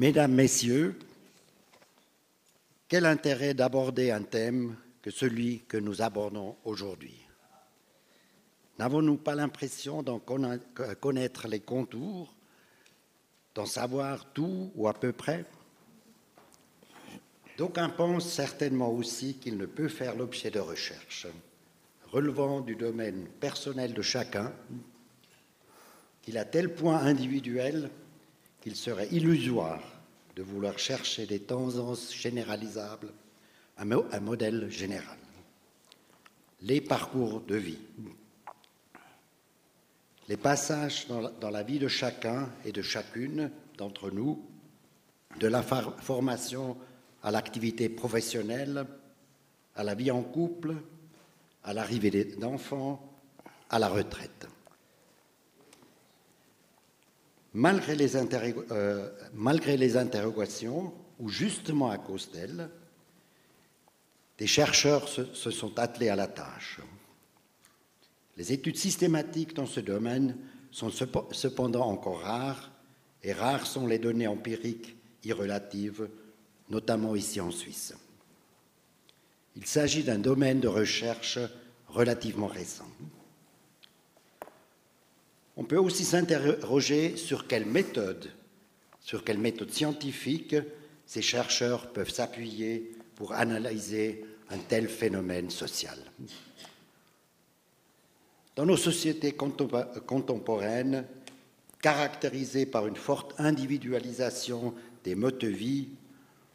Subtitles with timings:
[0.00, 0.98] Mesdames, Messieurs,
[2.88, 7.20] quel intérêt d'aborder un thème que celui que nous abordons aujourd'hui?
[8.78, 12.34] N'avons-nous pas l'impression d'en connaître les contours,
[13.54, 15.44] d'en savoir tout ou à peu près?
[17.58, 21.26] D'aucuns pensent certainement aussi qu'il ne peut faire l'objet de recherches
[22.10, 24.50] relevant du domaine personnel de chacun,
[26.22, 27.90] qu'il a tel point individuel
[28.62, 29.82] qu'il serait illusoire
[30.36, 33.12] de vouloir chercher des tendances généralisables,
[33.78, 35.16] un modèle général.
[36.62, 37.78] Les parcours de vie.
[40.28, 44.44] Les passages dans la vie de chacun et de chacune d'entre nous,
[45.38, 46.76] de la formation
[47.22, 48.86] à l'activité professionnelle,
[49.74, 50.74] à la vie en couple,
[51.64, 53.12] à l'arrivée d'enfants,
[53.70, 54.46] à la retraite.
[57.52, 62.70] Malgré les, euh, malgré les interrogations, ou justement à cause d'elles,
[64.38, 66.80] des chercheurs se, se sont attelés à la tâche.
[68.36, 70.36] Les études systématiques dans ce domaine
[70.70, 70.90] sont
[71.32, 72.70] cependant encore rares,
[73.22, 76.08] et rares sont les données empiriques irrelatives
[76.70, 77.94] notamment ici en Suisse.
[79.56, 81.38] Il s'agit d'un domaine de recherche
[81.88, 82.88] relativement récent.
[85.60, 88.30] On peut aussi s'interroger sur quelle méthode,
[88.98, 90.56] sur quelle méthode scientifique
[91.04, 95.98] ces chercheurs peuvent s'appuyer pour analyser un tel phénomène social.
[98.56, 101.04] Dans nos sociétés contemporaines,
[101.82, 105.90] caractérisées par une forte individualisation des modes de vie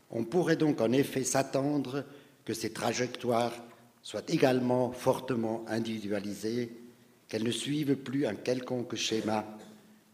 [0.10, 2.06] on pourrait donc en effet s'attendre
[2.46, 3.54] que ces trajectoires
[4.02, 6.72] soient également fortement individualisées,
[7.28, 9.46] qu'elles ne suivent plus un quelconque schéma,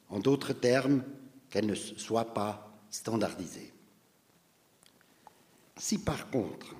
[0.09, 1.03] en d'autres termes,
[1.49, 3.73] qu'elles ne soient pas standardisées.
[5.77, 6.75] Si par contre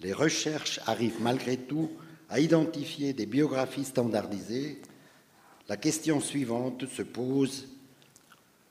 [0.00, 1.90] les recherches arrivent malgré tout
[2.28, 4.80] à identifier des biographies standardisées,
[5.68, 7.68] la question suivante se pose,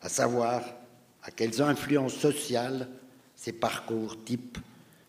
[0.01, 0.63] à savoir
[1.23, 2.89] à quelles influences sociales
[3.35, 4.57] ces parcours types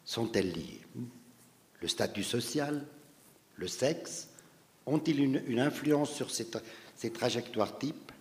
[0.04, 0.80] sont-elles liées
[1.80, 2.86] Le statut social,
[3.56, 4.28] le sexe,
[4.86, 8.12] ont-ils une, influence sur ces, trajectoires types?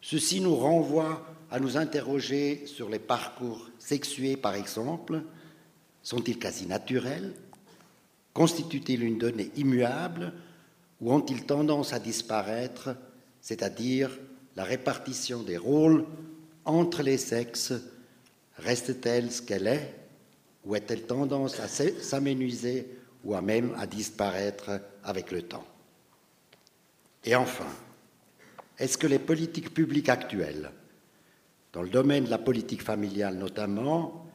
[0.00, 5.22] Ceci nous renvoie à nous interroger sur les parcours sexués, par exemple.
[6.02, 7.34] Sont-ils quasi naturels?
[8.34, 10.32] Constituent-ils une donnée immuable?
[11.00, 12.96] Ou ont-ils tendance à disparaître,
[13.40, 14.10] c'est-à-dire
[14.56, 16.04] la répartition des rôles
[16.64, 17.74] entre les sexes
[18.58, 19.94] Reste-t-elle ce qu'elle est?
[20.64, 22.88] Ou a-t-elle tendance à s'aménuiser
[23.24, 25.66] ou à même à disparaître avec le temps.
[27.24, 27.68] Et enfin,
[28.78, 30.70] est-ce que les politiques publiques actuelles,
[31.72, 34.26] dans le domaine de la politique familiale notamment,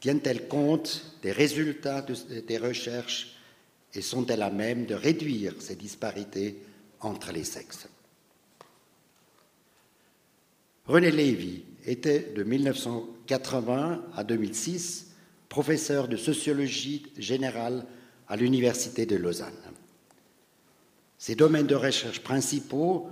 [0.00, 3.36] tiennent-elles compte des résultats des recherches
[3.94, 6.56] et sont-elles à même de réduire ces disparités
[7.00, 7.88] entre les sexes?
[10.86, 15.06] René Lévy était de 1980 à 2006
[15.48, 17.86] professeur de sociologie générale
[18.28, 19.52] à l'Université de Lausanne.
[21.18, 23.08] Ses domaines de recherche principaux,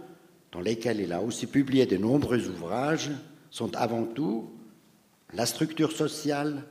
[0.52, 3.10] dans lesquels il a aussi publié de nombreux ouvrages,
[3.50, 4.50] sont avant tout
[5.32, 6.64] la structure sociale,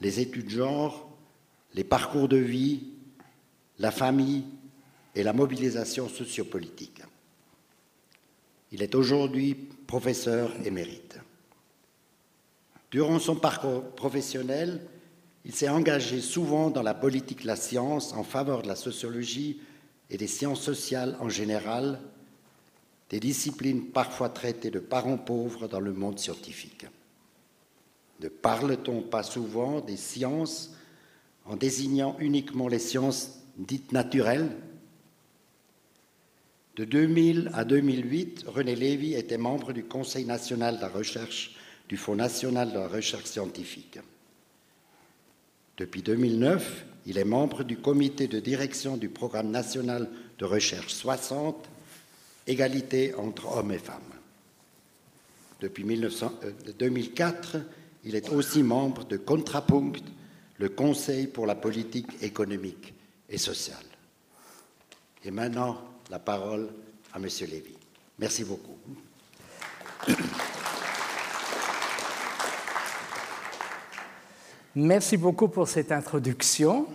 [0.00, 1.10] les études genre,
[1.74, 2.84] les parcours de vie,
[3.78, 4.44] la famille
[5.14, 7.02] et la mobilisation sociopolitique.
[8.72, 11.18] Il est aujourd'hui professeur émérite.
[12.90, 14.80] Durant son parcours professionnel,
[15.44, 19.60] il s'est engagé souvent dans la politique de la science en faveur de la sociologie
[20.10, 22.00] et des sciences sociales en général,
[23.10, 26.86] des disciplines parfois traitées de parents pauvres dans le monde scientifique.
[28.20, 30.72] Ne parle-t-on pas souvent des sciences
[31.44, 34.50] en désignant uniquement les sciences dites naturelles?
[36.76, 41.54] De 2000 à 2008, René Lévy était membre du Conseil national de la recherche
[41.88, 43.98] du Fonds national de la recherche scientifique.
[45.76, 51.68] Depuis 2009, il est membre du comité de direction du programme national de recherche 60,
[52.46, 54.02] Égalité entre hommes et femmes.
[55.60, 57.60] Depuis 2004, euh,
[58.04, 60.04] il est aussi membre de Contrapunct,
[60.58, 62.92] le Conseil pour la politique économique
[63.30, 63.78] et sociale.
[65.24, 65.80] Et maintenant,
[66.10, 66.68] la parole
[67.14, 67.28] à M.
[67.48, 67.74] Lévy.
[68.18, 68.76] Merci beaucoup.
[74.76, 76.88] Merci beaucoup pour cette introduction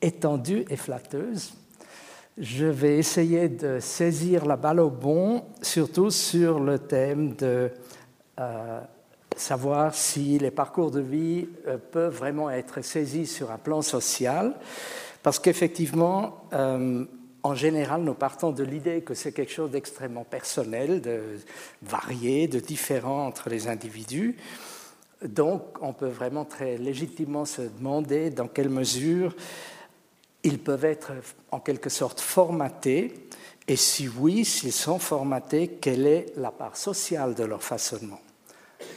[0.00, 1.52] étendue et flatteuse.
[2.38, 7.70] Je vais essayer de saisir la balle au bon, surtout sur le thème de
[9.36, 11.46] savoir si les parcours de vie
[11.92, 14.54] peuvent vraiment être saisis sur un plan social,
[15.22, 16.48] parce qu'effectivement,
[17.42, 21.20] en général, nous partons de l'idée que c'est quelque chose d'extrêmement personnel, de
[21.82, 24.38] varié, de différent entre les individus.
[25.24, 29.34] Donc, on peut vraiment très légitimement se demander dans quelle mesure
[30.42, 31.12] ils peuvent être
[31.50, 33.28] en quelque sorte formatés,
[33.66, 38.20] et si oui, s'ils sont formatés, quelle est la part sociale de leur façonnement?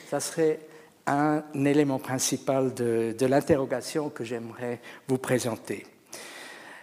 [0.09, 0.59] Ça serait
[1.05, 5.85] un élément principal de, de l'interrogation que j'aimerais vous présenter.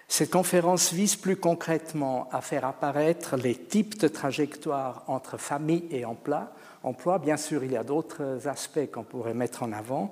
[0.08, 6.06] Cette conférence vise plus concrètement à faire apparaître les types de trajectoires entre famille et
[6.06, 6.52] emploi.
[6.84, 7.18] Emploi.
[7.18, 10.10] Bien sûr, il y a d'autres aspects qu'on pourrait mettre en avant.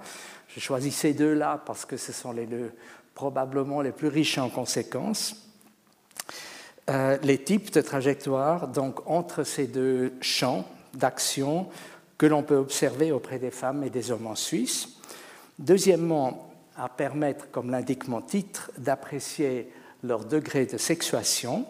[0.48, 2.72] Je choisis ces deux-là parce que ce sont les deux
[3.14, 5.36] probablement les plus riches en conséquences.
[6.90, 10.64] Euh, les types de trajectoires donc entre ces deux champs
[10.94, 11.68] d'action
[12.18, 14.88] que l'on peut observer auprès des femmes et des hommes en Suisse.
[15.58, 19.70] Deuxièmement, à permettre, comme l'indique mon titre, d'apprécier
[20.02, 21.66] leur degré de sexuation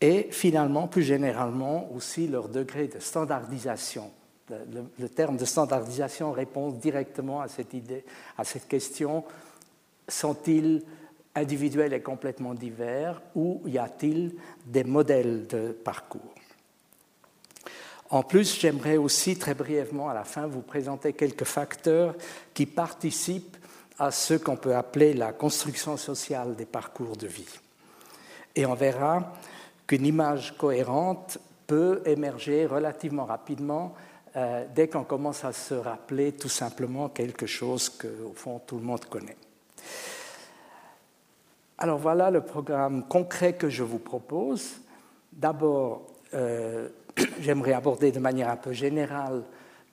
[0.00, 4.10] et finalement, plus généralement, aussi leur degré de standardisation.
[4.48, 8.04] Le, terme de standardisation répond directement à cette idée,
[8.36, 9.24] à cette question
[10.08, 10.82] sont-ils
[11.36, 14.34] individuels et complètement divers ou y a-t-il
[14.66, 16.34] des modèles de parcours?
[18.08, 22.16] En plus, j'aimerais aussi très brièvement à la fin vous présenter quelques facteurs
[22.52, 23.56] qui participent
[24.00, 27.60] à ce qu'on peut appeler la construction sociale des parcours de vie.
[28.56, 29.32] Et on verra
[29.90, 33.92] qu'une image cohérente peut émerger relativement rapidement
[34.36, 38.84] euh, dès qu'on commence à se rappeler tout simplement quelque chose qu'au fond tout le
[38.84, 39.36] monde connaît.
[41.76, 44.76] Alors voilà le programme concret que je vous propose.
[45.32, 46.88] D'abord, euh,
[47.40, 49.42] j'aimerais aborder de manière un peu générale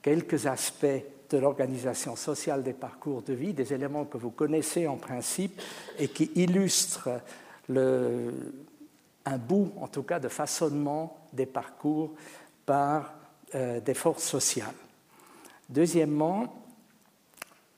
[0.00, 0.86] quelques aspects
[1.28, 5.60] de l'organisation sociale des parcours de vie, des éléments que vous connaissez en principe
[5.98, 7.20] et qui illustrent
[9.28, 12.12] un bout, en tout cas, de façonnement des parcours
[12.64, 13.14] par
[13.54, 14.74] euh, des forces sociales.
[15.68, 16.64] Deuxièmement,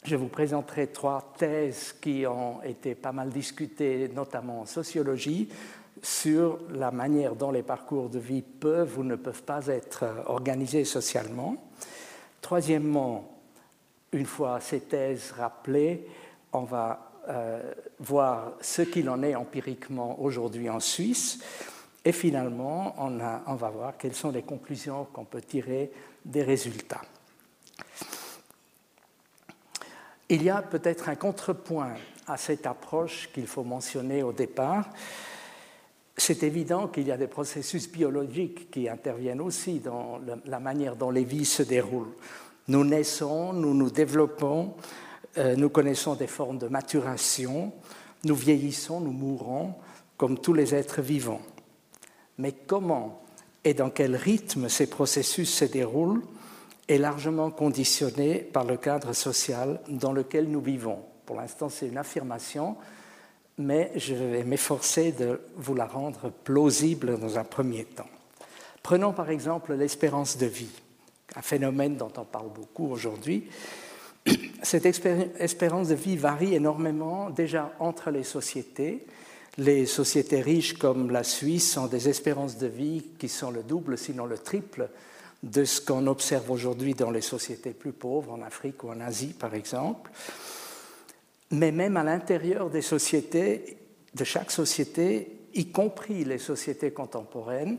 [0.05, 5.49] je vous présenterai trois thèses qui ont été pas mal discutées, notamment en sociologie,
[6.02, 10.85] sur la manière dont les parcours de vie peuvent ou ne peuvent pas être organisés
[10.85, 11.56] socialement.
[12.41, 13.29] Troisièmement,
[14.12, 16.06] une fois ces thèses rappelées,
[16.53, 21.38] on va euh, voir ce qu'il en est empiriquement aujourd'hui en Suisse.
[22.05, 25.93] Et finalement, on, on, va voir quelles sont les conclusions qu'on peut tirer
[26.25, 27.03] des résultats.
[30.29, 31.94] Il y a peut-être un contrepoint
[32.27, 34.88] à cette approche qu'il faut mentionner au départ.
[36.17, 41.10] C'est évident qu'il y a des processus biologiques qui interviennent aussi dans la manière dont
[41.10, 42.13] les vies se déroulent.
[42.69, 44.75] Nous naissons, nous nous développons,
[45.37, 47.72] nous connaissons des formes de maturation,
[48.25, 49.75] nous vieillissons, nous mourons,
[50.17, 51.41] comme tous les êtres vivants.
[52.39, 53.22] Mais comment
[53.65, 56.22] et dans quel rythme ces processus se déroulent
[56.89, 60.99] est largement conditionné par le cadre social dans lequel nous vivons.
[61.27, 62.77] Pour l'instant, c'est une affirmation,
[63.58, 68.08] mais je vais m'efforcer de vous la rendre plausible dans un premier temps.
[68.82, 70.70] Prenons par exemple l'espérance de vie
[71.37, 73.49] un phénomène dont on parle beaucoup aujourd'hui.
[74.62, 79.06] Cette espérance de vie varie énormément déjà entre les sociétés.
[79.58, 83.96] Les sociétés riches comme la Suisse ont des espérances de vie qui sont le double,
[83.96, 84.88] sinon le triple,
[85.43, 89.34] de ce qu'on observe aujourd'hui dans les sociétés plus pauvres, en Afrique ou en Asie
[89.38, 90.10] par exemple.
[91.50, 93.79] Mais même à l'intérieur des sociétés,
[94.14, 97.79] de chaque société, y compris les sociétés contemporaines,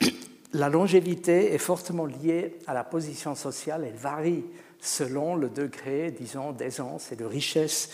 [0.52, 3.84] la longévité est fortement liée à la position sociale.
[3.86, 4.44] Elle varie
[4.80, 7.90] selon le degré, disons, d'aisance et de richesse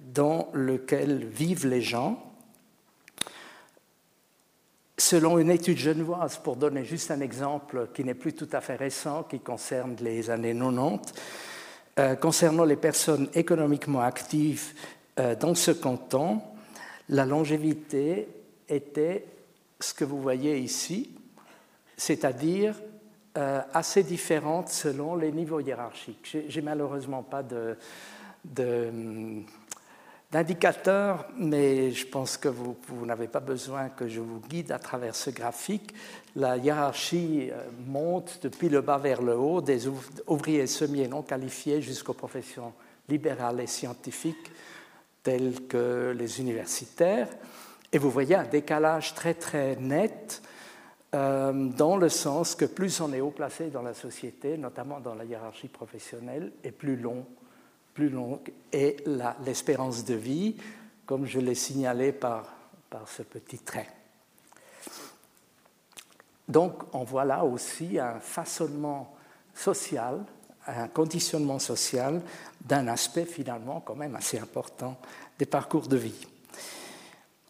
[0.00, 2.22] dans lequel vivent les gens.
[4.96, 8.76] Selon une étude genevoise, pour donner juste un exemple qui n'est plus tout à fait
[8.76, 11.12] récent, qui concerne les années 90,
[11.98, 14.74] euh, concernant les personnes économiquement actives
[15.18, 16.40] euh, dans ce canton,
[17.08, 18.28] la longévité
[18.68, 19.26] était
[19.80, 21.10] ce que vous voyez ici,
[21.96, 22.74] c'est-à-dire
[23.34, 26.36] assez différentes selon les niveaux hiérarchiques.
[26.48, 27.42] J'ai malheureusement pas
[30.30, 35.16] d'indicateur, mais je pense que vous, n'avez pas besoin que je vous guide à travers
[35.16, 35.92] ce graphique.
[36.36, 39.88] La hiérarchie euh, monte depuis le bas vers le haut, des
[40.26, 42.72] ouvriers semi non qualifiés jusqu'aux professions
[43.08, 44.52] libérales et scientifiques
[45.24, 47.28] telles que les universitaires.
[47.92, 50.42] Et vous voyez un décalage très très net
[51.14, 55.14] euh, dans le sens que plus on est haut placé dans la société, notamment dans
[55.14, 57.24] la hiérarchie professionnelle, et plus long,
[57.94, 59.06] plus longue est
[59.44, 60.56] l'espérance de vie,
[61.06, 62.52] comme je l'ai signalé par,
[62.90, 63.88] par ce petit trait.
[66.48, 69.14] Donc on voit là aussi un façonnement
[69.54, 70.24] social,
[70.66, 72.20] un conditionnement social
[72.60, 74.96] d'un aspect finalement quand même assez important
[75.38, 76.26] des parcours de vie.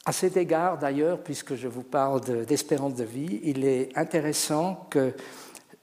[0.07, 5.15] À cet égard, d'ailleurs, puisque je vous parle d'espérance de, vie, il est intéressant que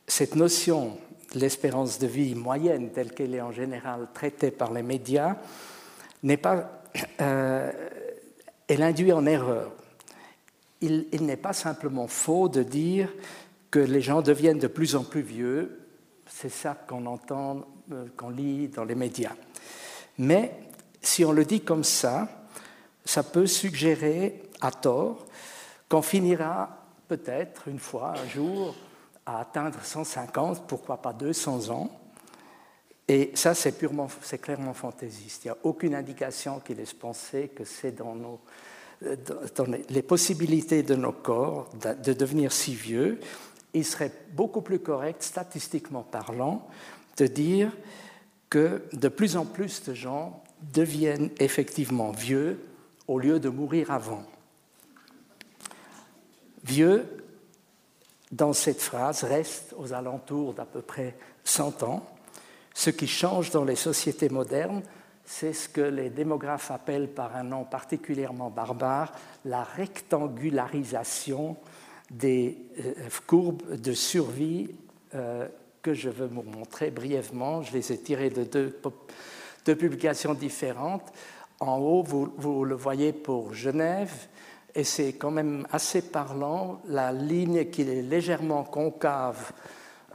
[0.05, 0.95] cette notion
[1.33, 5.37] de l'espérance de vie moyenne, telle qu'elle est en général traitée par les médias,
[6.21, 6.83] n'est pas,
[7.19, 7.71] euh,
[8.67, 9.71] elle induit en erreur.
[10.81, 13.11] Il, n'est pas simplement faux de dire
[13.71, 15.79] que les gens deviennent de plus en plus vieux.
[16.27, 19.35] C'est ça qu'on entend, euh, qu'on lit dans les médias.
[20.19, 20.59] Mais
[21.01, 22.40] si on le dit comme ça,
[23.11, 25.25] ça peut suggérer à tort
[25.89, 26.77] qu'on finira
[27.09, 28.73] peut-être une fois, un jour,
[29.25, 31.91] à atteindre 150, pourquoi pas 200 ans.
[33.09, 35.43] Et ça, c'est purement, c'est clairement fantaisiste.
[35.43, 40.95] Il n'y a aucune indication qui laisse penser que c'est dans, dans les possibilités de
[40.95, 43.19] nos corps de devenir si vieux.
[43.73, 46.65] Il serait beaucoup plus correct, statistiquement parlant,
[47.17, 47.75] de dire
[48.49, 52.70] que de plus en plus de gens deviennent effectivement vieux
[53.11, 54.23] au lieu de mourir avant.
[56.63, 57.05] Vieux,
[58.31, 62.07] dans cette phrase, reste aux alentours d'à peu près 100 ans.
[62.73, 64.81] Ce qui change dans les sociétés modernes,
[65.25, 69.11] c'est ce que les démographes appellent par un nom particulièrement barbare
[69.43, 71.57] la rectangularisation
[72.09, 72.93] des euh,
[73.27, 74.69] courbes de survie
[75.15, 75.49] euh,
[75.81, 77.61] que je veux vous montrer brièvement.
[77.61, 78.79] Je les ai tirées de deux,
[79.65, 81.11] deux publications différentes.
[81.61, 84.11] En haut, vous, le voyez pour Genève,
[84.73, 86.81] et c'est quand même assez parlant.
[86.87, 89.51] La ligne qui est légèrement concave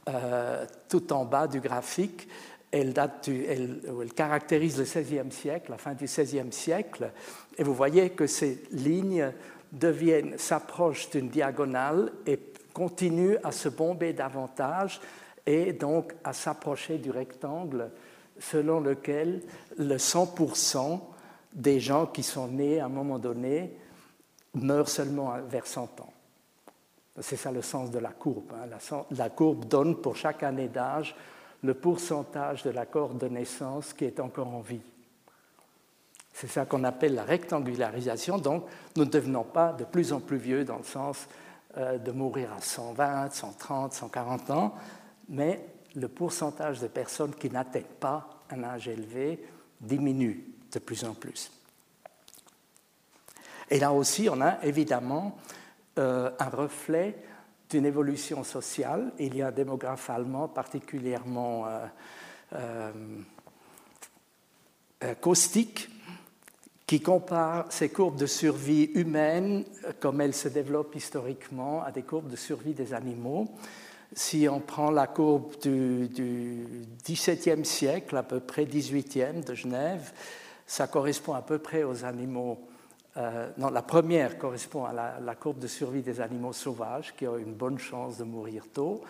[0.09, 2.27] euh, tout en bas du graphique,
[2.73, 3.81] elle, date elle,
[4.17, 7.13] caractérise le XVIe siècle, la fin du XVIe siècle,
[7.57, 9.33] et vous voyez que ces lignes
[9.71, 12.41] deviennent, s'approchent d'une diagonale et
[12.73, 15.01] continuent à se bomber davantage
[15.47, 17.93] et donc à s'approcher du rectangle
[18.41, 19.43] selon lequel
[19.79, 21.01] le 100%
[21.57, 23.75] des gens qui sont nés à un moment donné
[24.55, 26.13] meurent seulement vers 100 ans.
[27.19, 28.53] C'est ça le sens de la courbe.
[28.53, 28.69] Hein.
[29.11, 31.17] La, courbe donne pour chaque année d'âge
[31.63, 34.83] le pourcentage de la corde de naissance qui est encore en vie.
[36.35, 38.37] C'est ça qu'on appelle la rectangularisation.
[38.37, 41.27] Donc, nous ne devenons pas de plus en plus vieux dans le sens
[41.79, 44.75] euh, de mourir à 120, 130, 140 ans,
[45.31, 49.43] mais le pourcentage de personnes qui n'atteignent pas un âge élevé
[49.81, 51.51] diminue de plus en plus.
[53.71, 55.37] Et là aussi, on a évidemment
[55.99, 57.17] euh, un reflet
[57.69, 59.13] d'une évolution sociale.
[59.19, 62.93] Il y a un démographe allemand particulièrement euh,
[65.03, 65.89] euh, caustique
[66.87, 69.65] qui compare ces courbes de survie humaines,
[69.99, 73.49] comme elles se développent historiquement, à des courbes de survie des animaux.
[74.13, 76.65] Si on prend la courbe du, du
[77.05, 80.13] XVIIe siècle, à peu près XVIIIe de Genève,
[80.67, 82.59] ça correspond à peu près aux animaux.
[83.17, 87.39] Euh, non, la première correspond à la, courbe de survie des animaux sauvages qui ont
[87.39, 89.03] une bonne chance de mourir tôt.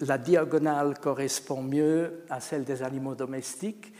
[0.00, 3.92] La diagonale correspond mieux à celle des animaux domestiques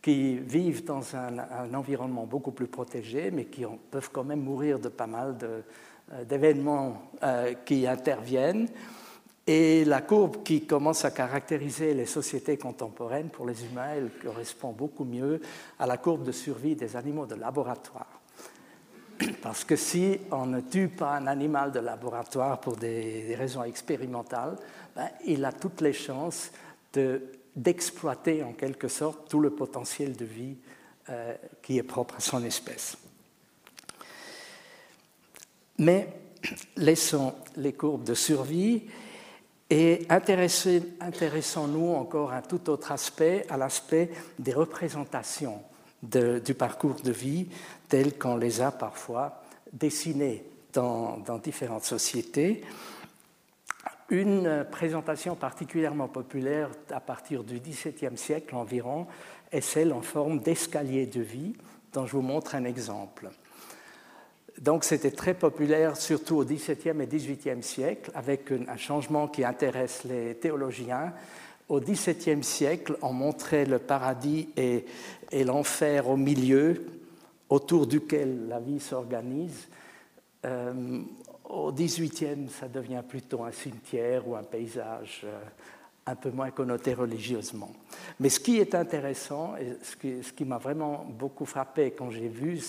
[0.00, 4.88] qui vivent dans un, environnement beaucoup plus protégé, mais qui peuvent quand même mourir de
[4.88, 8.68] pas mal euh, d'événements euh, qui interviennent.
[9.46, 14.70] Et la courbe qui commence à caractériser les sociétés contemporaines pour les humains, elle correspond
[14.70, 15.40] beaucoup mieux
[15.80, 18.20] à la courbe de survie des animaux de laboratoire.
[19.42, 24.56] Parce que si on ne tue pas un animal de laboratoire pour des, raisons expérimentales,
[24.94, 26.52] ben, il a toutes les chances
[27.56, 30.56] d'exploiter en quelque sorte tout le potentiel de vie
[31.10, 32.96] euh, qui est propre à son espèce.
[35.78, 36.08] Mais
[36.76, 38.84] laissons les courbes de survie
[39.72, 45.62] et intéressons-nous encore à un tout autre aspect, à l'aspect des représentations
[46.02, 47.48] du parcours de vie
[47.88, 52.62] tel qu'on les a parfois dessinés dans, dans différentes sociétés.
[54.10, 59.06] Une présentation particulièrement populaire à partir du XVIIe siècle environ
[59.50, 61.54] est celle en forme d'escalier de vie,
[61.94, 63.30] dont je vous montre un exemple.
[64.60, 70.04] Donc c'était très populaire, surtout au XVIIe et XVIIIe siècle, avec un changement qui intéresse
[70.04, 71.12] les théologiens.
[71.68, 74.84] Au XVIIe siècle, on montrait le paradis et,
[75.44, 76.84] l'enfer au milieu,
[77.48, 79.68] autour duquel la vie s'organise.
[80.44, 85.24] au XVIIIe, ça devient plutôt un cimetière ou un paysage
[86.06, 87.70] un peu moins connoté religieusement.
[88.20, 92.60] Mais ce qui est intéressant, et ce qui, m'a vraiment beaucoup frappé quand j'ai vu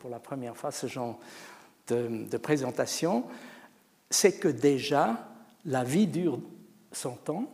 [0.00, 1.18] pour la première fois ce genre
[1.88, 3.24] de, présentation,
[4.08, 5.28] c'est que déjà,
[5.64, 6.40] la vie dure
[6.92, 7.44] 100 ans.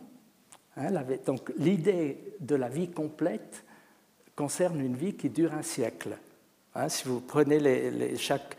[0.75, 0.89] Hein,
[1.25, 3.63] donc l'idée de la vie complète
[4.35, 6.17] concerne une vie qui dure un siècle.
[6.75, 8.57] Hein, si vous prenez chaque,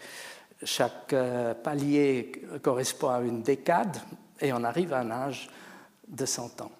[0.64, 2.32] chaque euh, palier
[2.62, 3.96] correspond à une décade
[4.40, 5.48] et on arrive à un âge
[6.08, 6.72] de 100 ans.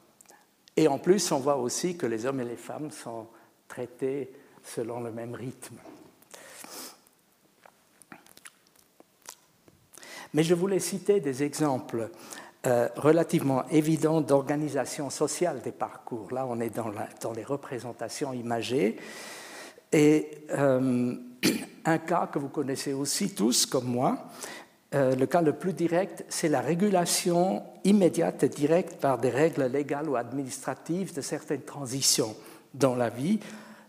[0.77, 3.27] Et en plus, on voit aussi que les hommes et les femmes sont
[3.67, 4.33] traités
[4.63, 5.77] selon le même rythme.
[10.35, 12.11] Mais je voulais citer des exemples
[12.67, 16.33] euh, relativement évidents d'organisation sociale des parcours.
[16.33, 18.97] Là, on est dans, les représentations imagées.
[19.91, 21.15] Et euh,
[21.85, 24.29] un cas que vous connaissez aussi tous, comme moi,
[24.95, 29.67] euh, le cas le plus direct, c'est la régulation immédiate et directe par des règles
[29.67, 32.35] légales ou administratives de certaines transitions
[32.73, 33.39] dans la vie,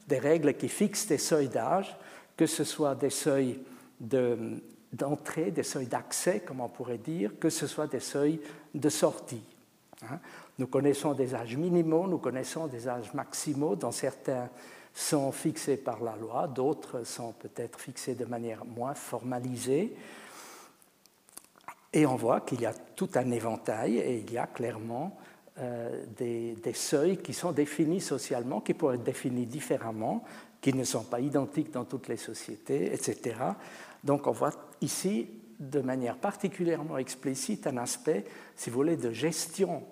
[0.08, 1.96] des règles qui fixent des seuils d'âge,
[2.36, 3.60] que ce soit des seuils
[4.00, 8.42] d'entrée, des seuils d'accès, comme on pourrait dire, que ce soit des seuils
[8.74, 9.44] de sortie.
[10.04, 10.20] Hein.
[10.58, 14.50] Nous connaissons des âges minimaux, nous connaissons des âges maximaux, dont certains
[14.94, 19.96] sont fixés par la loi, d'autres sont peut-être fixés de manière moins formalisée.
[21.94, 25.18] Et on voit qu'il y a tout un éventail et il y a clairement
[25.60, 30.24] euh, des, seuils qui sont définis socialement, qui pourraient être définis différemment,
[30.62, 33.36] qui ne sont pas identiques dans toutes les sociétés, etc.
[34.04, 35.28] Donc on voit ici
[35.60, 38.26] de manière particulièrement explicite un aspect,
[38.56, 39.84] si vous voulez, de gestion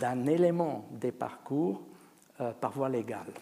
[0.00, 1.82] d'un élément des parcours
[2.40, 3.32] euh, par voie légale,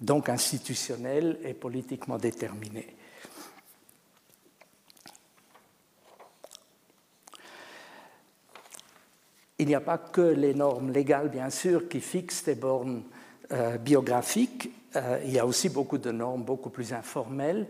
[0.00, 2.96] donc institutionnel et politiquement déterminé.
[9.60, 13.02] Il n'y a pas que les normes légales, bien sûr, qui fixent des bornes
[13.52, 14.70] euh, biographiques.
[14.96, 17.66] Euh, il y a aussi beaucoup de normes beaucoup plus informelles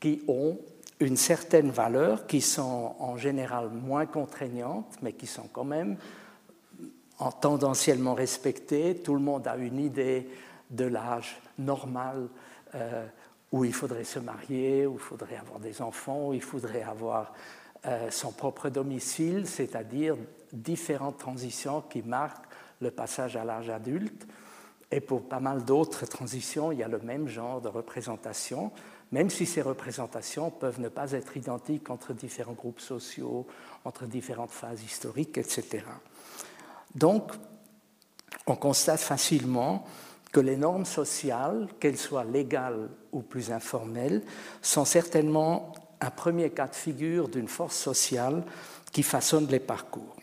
[0.00, 0.58] qui ont
[0.98, 5.98] une certaine valeur, qui sont en général moins contraignantes, mais qui sont quand même
[7.40, 8.96] tendanciellement respectées.
[8.96, 10.26] Tout le monde a une idée
[10.68, 12.26] de l'âge normal
[12.74, 13.06] euh,
[13.52, 17.32] où il faudrait se marier, où il faudrait avoir des enfants, où il faudrait avoir
[18.10, 20.14] son propre domicile, c'est-à-dire
[20.52, 22.46] différentes transitions qui marquent
[22.80, 24.26] le passage à l'âge adulte.
[24.90, 28.72] Et pour pas mal d'autres transitions, il y a le même genre de représentation,
[29.12, 33.46] même si ces représentations peuvent ne pas être identiques entre différents groupes sociaux,
[33.84, 35.84] entre différentes phases historiques, etc.
[36.94, 37.32] Donc,
[38.46, 39.84] on constate facilement
[40.32, 44.22] que les normes sociales, qu'elles soient légales ou plus informelles,
[44.62, 48.44] sont certainement un premier cas de figure d'une force sociale
[48.92, 50.16] qui façonne les parcours.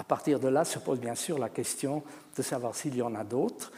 [0.00, 2.02] À partir de là se pose bien sûr la question
[2.34, 3.70] de savoir s'il y en a d'autres,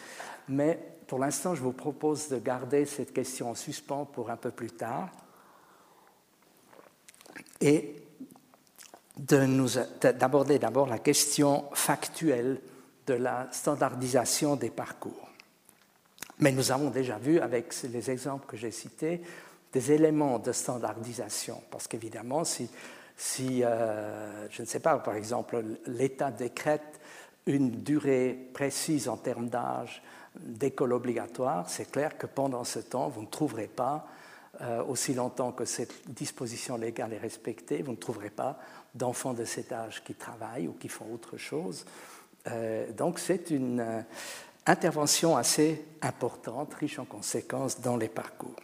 [0.48, 4.52] mais pour l'instant, je vous propose de garder cette question en suspens pour un peu
[4.52, 5.10] plus tard
[7.60, 7.96] et
[9.18, 12.60] d'aborder d'abord la question factuelle
[13.08, 15.28] de la standardisation des parcours.
[16.38, 19.22] Mais nous avons déjà vu, avec les exemples que j'ai cités,
[19.72, 22.70] des éléments de standardisation, parce qu'évidemment, si
[23.16, 27.00] si, euh, je ne sais pas, par exemple, l'État décrète
[27.46, 30.02] une durée précise en termes d'âge
[30.38, 34.06] d'école obligatoire, c'est clair que pendant ce temps, vous ne trouverez pas,
[34.60, 38.58] euh, aussi longtemps que cette disposition légale est respectée, vous ne trouverez pas
[38.94, 41.84] d'enfants de cet âge qui travaillent ou qui font autre chose.
[42.46, 44.04] Euh, donc c'est une
[44.66, 48.56] intervention assez importante, riche en conséquences dans les parcours.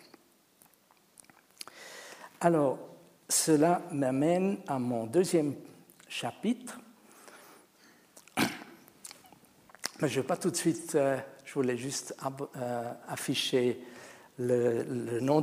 [2.41, 2.79] Alors,
[3.29, 5.55] cela m'amène à mon deuxième
[6.09, 6.79] chapitre.
[8.37, 12.14] Je ne vais pas tout de suite, euh, je voulais juste
[12.57, 13.81] euh, afficher
[14.38, 15.43] le, nom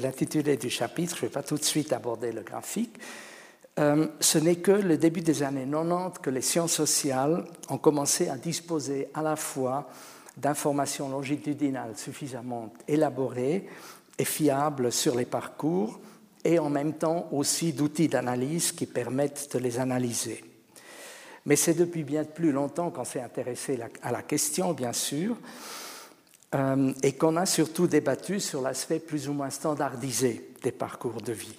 [0.00, 2.96] l'intitulé du chapitre, je ne vais pas tout de suite aborder le graphique.
[3.78, 8.28] Euh, ce n'est que le début des années 90 que les sciences sociales ont commencé
[8.28, 9.88] à disposer à la fois
[10.36, 13.68] d'informations longitudinales suffisamment élaborées
[14.16, 16.00] et fiables sur les parcours
[16.48, 20.42] et en même temps aussi d'outils d'analyse qui permettent de les analyser.
[21.44, 25.36] Mais c'est depuis bien plus longtemps qu'on s'est intéressé à la question, bien sûr,
[26.54, 31.34] euh, et qu'on a surtout débattu sur l'aspect plus ou moins standardisé des parcours de
[31.34, 31.58] vie.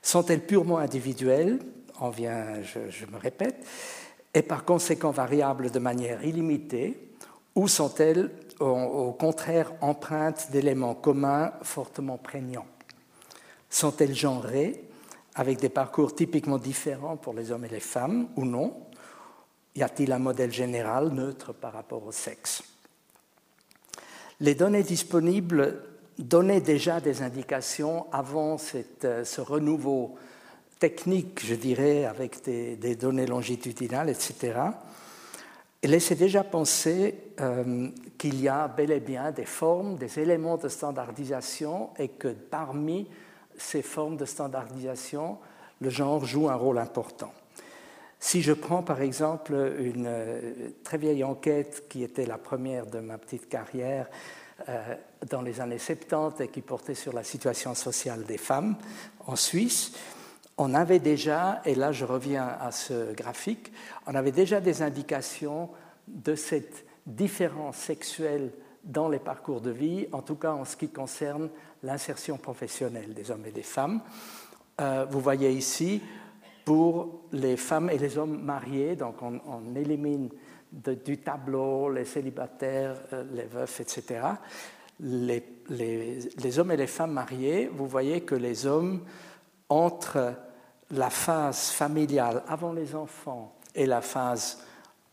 [0.00, 1.58] Sont-elles purement individuelles?
[2.00, 3.66] On vient, je, me répète,
[4.32, 7.10] et par conséquent variables de manière illimitée,
[7.56, 8.30] ou sont-elles
[8.60, 12.66] au contraire empreintes d'éléments communs fortement prégnants?
[13.72, 14.84] Sont-elles genrées
[15.34, 18.74] avec des parcours typiquement différents pour les hommes et les femmes, ou non?
[19.74, 22.62] Y a-t-il un modèle général neutre par rapport au sexe?
[24.40, 25.82] Les données disponibles
[26.18, 28.56] donnaient déjà des indications avant
[29.04, 30.16] euh, ce renouveau
[30.78, 34.52] technique, je dirais, avec des, données longitudinales, etc.
[35.80, 40.58] Et laissait déjà penser euh, qu'il y a bel et bien des formes, des éléments
[40.58, 43.08] de standardisation et que parmi
[43.56, 45.38] ces formes de standardisation,
[45.80, 47.32] le genre joue un rôle important.
[48.20, 53.00] Si je prends par exemple une euh, très vieille enquête qui était la première de
[53.00, 54.08] ma petite carrière
[54.68, 54.94] euh,
[55.28, 58.76] dans les années 70 et qui portait sur la situation sociale des femmes
[59.26, 59.92] en Suisse,
[60.56, 63.72] on avait déjà, et là je reviens à ce graphique,
[64.06, 65.70] on avait déjà des indications
[66.06, 68.52] de cette différence sexuelle
[68.84, 71.48] dans les parcours de vie, en tout cas en ce qui concerne
[71.82, 74.00] l'insertion professionnelle des hommes et des femmes.
[74.80, 76.02] Euh, vous voyez ici,
[76.64, 80.30] pour les femmes et les hommes mariés, donc on, élimine
[80.70, 84.26] du tableau les célibataires, euh, les veufs, etc.
[85.00, 89.02] Les, hommes et les femmes mariés, vous voyez que les hommes,
[89.68, 90.34] entre
[90.90, 94.62] la phase familiale avant les enfants et la phase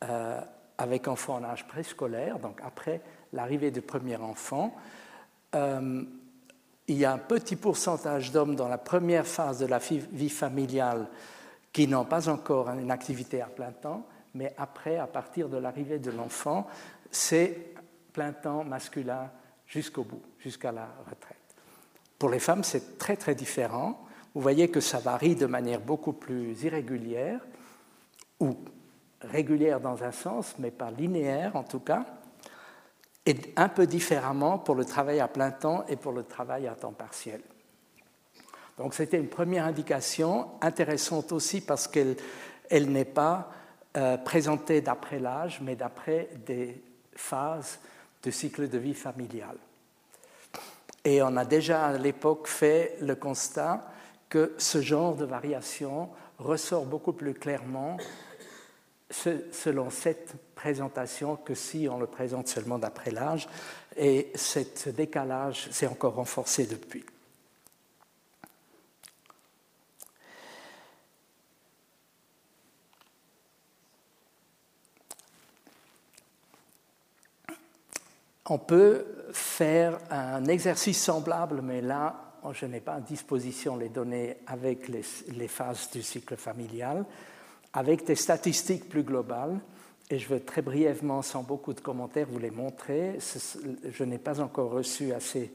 [0.04, 0.42] euh,
[0.78, 3.02] avec enfants en âge préscolaire, donc après
[3.34, 4.76] l'arrivée du premier enfant,
[5.54, 11.08] il y a un petit pourcentage d'hommes dans la première phase de la vie familiale
[11.72, 16.00] qui n'ont pas encore une activité à plein temps, mais après, à partir de l'arrivée
[16.00, 16.68] de l'enfant,
[17.12, 17.74] c'est
[18.12, 19.30] plein temps masculin
[19.68, 21.38] jusqu'au bout, jusqu'à la retraite.
[22.18, 24.04] Pour les femmes, c'est très très différent.
[24.34, 27.40] Vous voyez que ça varie de manière beaucoup plus irrégulière,
[28.40, 28.58] ou
[29.22, 32.06] régulière dans un sens, mais pas linéaire en tout cas
[33.26, 36.76] et un peu différemment pour le travail à plein temps et pour le travail à
[36.76, 37.42] temps partiel.
[38.78, 42.16] Donc c'était une première indication intéressante aussi parce qu'elle
[42.70, 43.52] elle, n'est pas
[43.98, 46.82] euh, présentée d'après l'âge, mais d'après des
[47.14, 47.80] phases
[48.24, 49.58] de cycle de vie familial.
[51.04, 53.86] Et on a déjà à l'époque fait le constat
[54.30, 57.98] que ce genre de variation ressort beaucoup plus clairement
[59.10, 63.48] selon cette présentation que si on le présente seulement d'après l'âge,
[63.98, 67.04] et ce décalage s'est encore renforcé depuis.
[78.52, 84.38] On peut faire un exercice semblable, mais là, je n'ai pas à disposition les données
[84.48, 87.06] avec les, phases du cycle familial
[87.74, 89.60] avec des statistiques plus globales.
[90.10, 93.20] Et je veux très brièvement, sans beaucoup de commentaires, vous les montrer.
[93.92, 95.52] Je n'ai pas encore reçu assez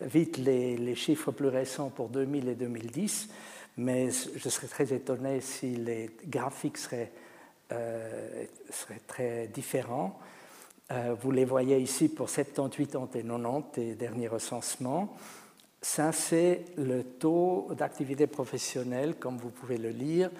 [0.00, 3.28] vite les, chiffres plus récents pour 2000 et 2010,
[3.76, 7.12] mais je serais très étonné si les graphiques seraient,
[7.72, 8.44] euh,
[9.06, 10.18] très différents.
[10.90, 15.14] Euh, vous les voyez ici pour 78 ans et 90, les derniers recensements.
[15.82, 20.30] Ça, c'est le taux d'activité professionnelle, comme vous pouvez le lire,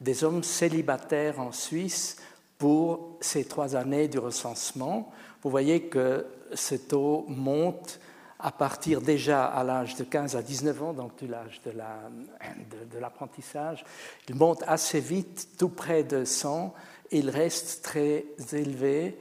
[0.00, 2.16] des hommes célibataires en Suisse
[2.58, 5.12] pour ces trois années du recensement.
[5.42, 8.00] Vous voyez que ce taux monte
[8.38, 13.84] à partir déjà à l'âge de 15 à 19 ans, donc de l'âge de l'apprentissage.
[14.28, 16.74] il monte assez vite, tout près de 100,
[17.12, 19.18] il reste très élevé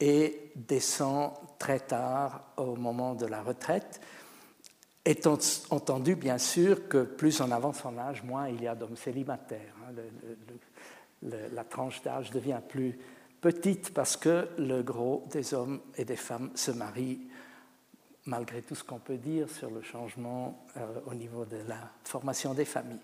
[0.00, 4.00] et descend très tard au moment de la retraite.
[5.08, 5.38] Étant
[5.70, 9.72] entendu, bien sûr, que plus on avance en âge, moins il y a d'hommes célibataires.
[9.88, 10.02] Hein.
[11.22, 12.98] la tranche d'âge devient plus
[13.40, 17.22] petite parce que le gros des hommes et des femmes se marient,
[18.26, 22.52] malgré tout ce qu'on peut dire sur le changement euh, au niveau de la formation
[22.52, 23.00] des familles.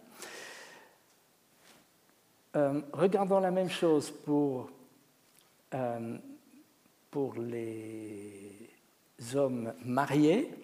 [2.56, 4.68] Euh, regardons la même chose pour,
[5.72, 6.18] euh,
[7.10, 8.68] pour les
[9.34, 10.63] hommes mariés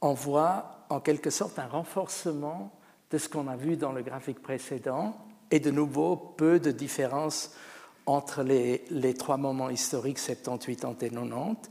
[0.00, 2.72] on voit en quelque sorte un renforcement
[3.10, 5.16] de ce qu'on a vu dans le graphique précédent
[5.50, 7.52] et de nouveau peu de différence
[8.04, 11.70] entre les, trois moments historiques 78, 80 et 90.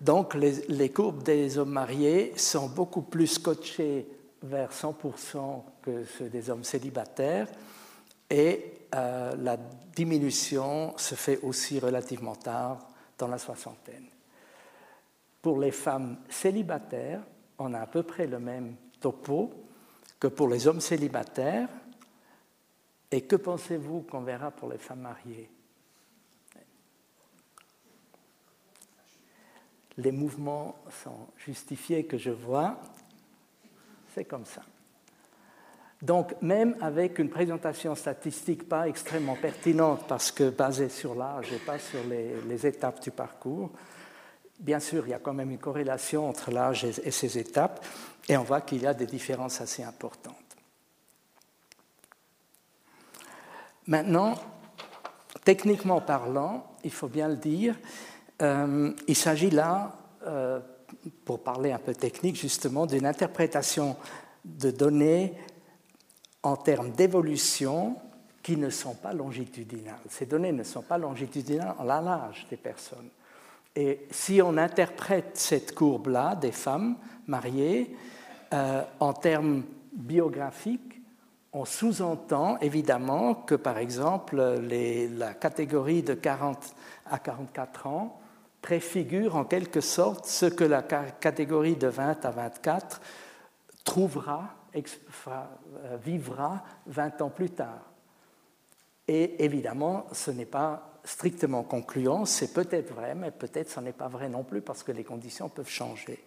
[0.00, 4.06] Donc les, courbes des hommes mariés sont beaucoup plus scotchées
[4.42, 7.48] vers 100% que ceux des hommes célibataires
[8.28, 9.56] et euh, la
[9.94, 12.78] diminution se fait aussi relativement tard
[13.16, 14.06] dans la soixantaine.
[15.40, 17.22] Pour les femmes célibataires,
[17.58, 19.52] on a à peu près le même topo
[20.20, 21.68] que pour les hommes célibataires.
[23.10, 25.48] Et que pensez-vous qu'on verra pour les femmes mariées?
[29.98, 32.80] Les mouvements sont justifiés que je vois.
[34.14, 34.62] C'est comme ça.
[36.04, 41.58] Donc, même avec une présentation statistique pas extrêmement pertinente, parce que basée sur l'âge et
[41.58, 43.70] pas sur les, étapes du parcours,
[44.64, 47.84] bien sûr, il y a quand même une corrélation entre l'âge et, ces étapes,
[48.28, 50.34] et on voit qu'il y a des différences assez importantes.
[53.86, 54.34] Maintenant,
[55.44, 57.76] techniquement parlant, il faut bien le dire,
[58.40, 60.60] euh, il s'agit là, euh,
[61.26, 63.96] pour parler un peu technique justement, d'une interprétation
[64.44, 65.34] de données
[66.42, 67.96] en termes d'évolution
[68.42, 70.00] qui ne sont pas longitudinales.
[70.08, 73.10] Ces données ne sont pas longitudinales en l'âge des personnes.
[73.76, 77.96] Et si on interprète cette courbe-là des femmes mariées
[78.52, 81.00] euh, en termes biographiques,
[81.52, 86.74] on sous-entend évidemment que, par exemple, la catégorie de 40
[87.06, 88.20] à 44 ans
[88.60, 93.00] préfigure en quelque sorte ce que la catégorie de 20 à 24
[93.84, 97.82] trouvera euh, vivra 20 ans plus tard.
[99.06, 104.08] Et évidemment, ce n'est pas strictement concluant, c'est peut-être vrai, mais peut-être ce n'est pas
[104.08, 106.24] vrai non plus parce que les conditions peuvent changer.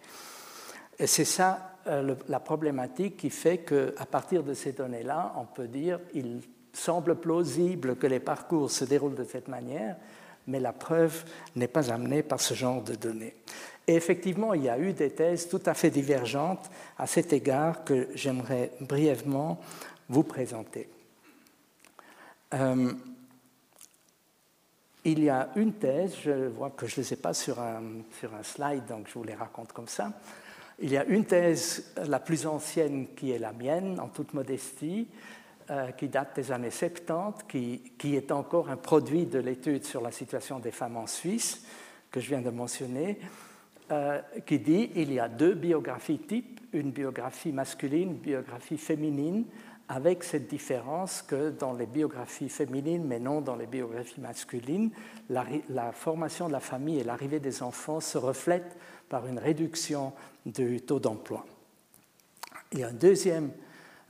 [0.98, 5.68] Et c'est ça euh, la problématique qui fait qu'à partir de ces données-là, on peut
[5.68, 6.40] dire il
[6.72, 9.96] semble plausible que les parcours se déroulent de cette manière,
[10.46, 11.24] mais la preuve
[11.56, 13.34] n'est pas amenée par ce genre de données.
[13.86, 17.84] Et effectivement, il y a eu des thèses tout à fait divergentes à cet égard
[17.84, 19.60] que j'aimerais brièvement
[20.08, 20.88] vous présenter.
[22.54, 22.92] Euh,
[25.04, 27.82] il y a une thèse, je vois que je ne les ai pas sur un,
[28.18, 30.12] sur un slide, donc je vous les raconte comme ça.
[30.80, 35.08] Il y a une thèse, la plus ancienne, qui est la mienne, en toute modestie,
[35.70, 40.00] euh, qui date des années 70, qui, qui est encore un produit de l'étude sur
[40.00, 41.64] la situation des femmes en Suisse,
[42.10, 43.18] que je viens de mentionner,
[43.90, 49.44] euh, qui dit il y a deux biographies types, une biographie masculine, une biographie féminine,
[49.88, 54.90] avec cette différence que dans les biographies féminines, mais non dans les biographies masculines,
[55.30, 58.76] la, formation de la famille et l'arrivée des enfants se reflètent
[59.08, 60.12] par une réduction
[60.44, 61.46] du taux d'emploi.
[62.74, 63.50] A une deuxième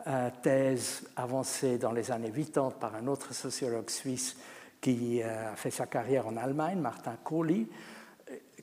[0.08, 4.36] euh, thèse avancée dans les années 80 par un autre sociologue suisse
[4.80, 7.68] qui euh, a fait sa carrière en Allemagne, Martin Kohli,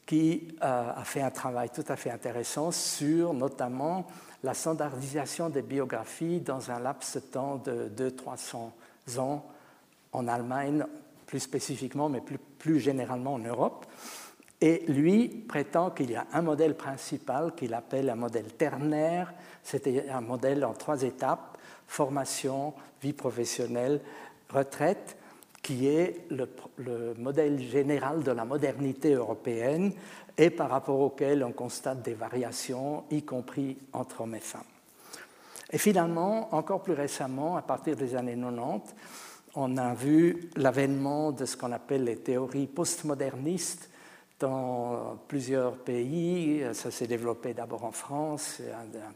[0.05, 4.05] qui euh, a fait un travail tout à fait intéressant sur notamment
[4.45, 9.45] la standardisation des biographies dans un laps de temps de 200-300 ans
[10.11, 10.85] en Allemagne,
[11.25, 13.87] plus spécifiquement, mais plus, plus, généralement en Europe.
[14.61, 20.07] Et lui prétend qu'il y a un modèle principal qu'il appelle un modèle ternaire, c'était
[20.09, 23.99] un modèle en trois étapes, formation, vie professionnelle,
[24.49, 25.17] retraite,
[25.65, 29.93] qui est le, modèle général de la modernité européenne
[30.37, 34.61] et par rapport auquel on constate des variations, y compris entre hommes et femmes.
[35.71, 38.93] Et finalement, encore plus récemment, à partir des années 90,
[39.55, 43.89] on a vu l'avènement de ce qu'on appelle les théories postmodernistes
[44.39, 46.63] dans plusieurs pays.
[46.73, 48.61] Ça s'est développé d'abord en France.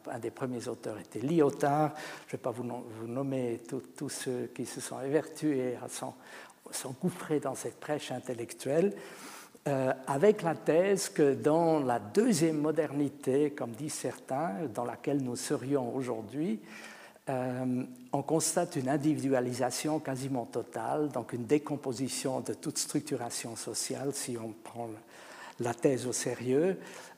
[0.10, 1.93] Un, des premiers auteurs était Lyotard.
[2.27, 2.65] Je ne vais pas vous,
[3.08, 3.62] nommer
[3.97, 5.88] tous ceux qui se sont évertués à
[6.71, 8.93] s'engouffrer dans cette prêche intellectuelle,
[9.67, 15.36] euh, avec la thèse que dans la deuxième modernité, comme disent certains, dans laquelle nous
[15.36, 16.62] serions aujourd'hui,
[17.29, 24.38] euh, on constate une individualisation quasiment totale, donc une décomposition de toute structuration sociale, si
[24.38, 24.89] on prend
[25.60, 26.78] la thèse au sérieux,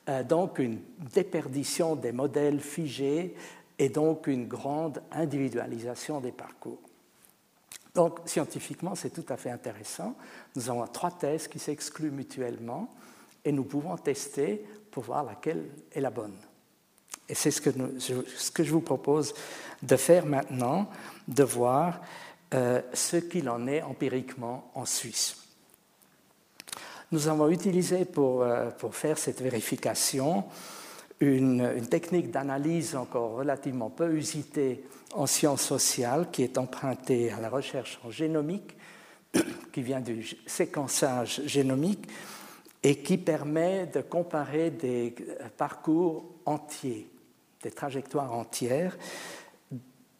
[0.10, 0.80] euh, donc une
[1.14, 3.36] déperdition des modèles figés
[3.78, 6.80] et donc une grande individualisation des parcours.
[7.94, 10.16] Donc scientifiquement, c'est tout à fait intéressant.
[10.56, 12.94] Nous avons trois thèses qui s'excluent mutuellement
[13.44, 16.38] et nous pouvons tester pour voir laquelle est la bonne.
[17.28, 19.34] Et c'est ce, que je vous propose
[19.82, 20.90] de faire maintenant,
[21.28, 22.02] de voir
[22.54, 25.41] euh, ce qu'il en est empiriquement en Suisse.
[27.12, 30.45] Nous avons utilisé pour, euh, pour faire cette vérification
[31.19, 37.41] une, une technique d'analyse encore relativement peu usitée en sciences sociales qui est empruntée à
[37.41, 38.78] la recherche en génomique,
[39.74, 42.08] qui vient du séquençage génomique
[42.82, 45.13] et qui permet de comparer des
[45.58, 47.08] parcours entiers,
[47.62, 48.97] des trajectoires entières,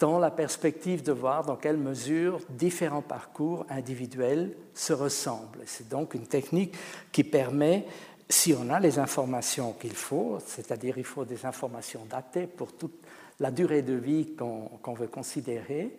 [0.02, 5.62] dans la perspective de voir dans quelle mesure différents parcours individuels se ressemblent.
[5.68, 6.76] C'est donc une technique
[7.12, 7.86] qui permet,
[8.28, 12.96] si on a les informations qu'il faut, c'est-à-dire il faut des informations datées pour toute
[13.40, 15.96] la durée de vie qu'on veut considérer,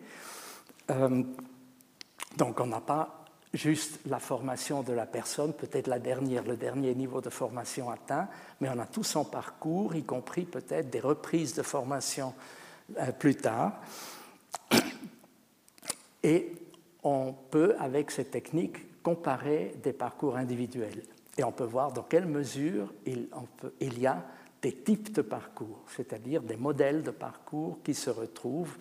[0.91, 1.23] euh,
[2.37, 6.93] donc on n'a pas juste la formation de la personne, peut-être la dernière, le dernier
[6.93, 8.27] niveau de formation atteint,
[8.59, 12.33] mais on a tout son parcours, y compris peut-être des reprises de formation
[13.19, 13.81] plus tard.
[16.23, 16.53] Et
[17.03, 21.03] on peut, avec cette technique, comparer des parcours individuels.
[21.37, 23.27] Et on peut voir dans quelle mesure il,
[23.79, 24.23] il y a
[24.61, 28.77] des types de parcours, c'est-à-dire des modèles de parcours qui se retrouvent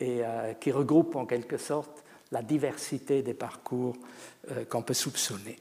[0.00, 3.96] et euh, qui regroupent en quelque sorte la diversité des parcours
[4.50, 5.58] euh, qu'on peut soupçonner.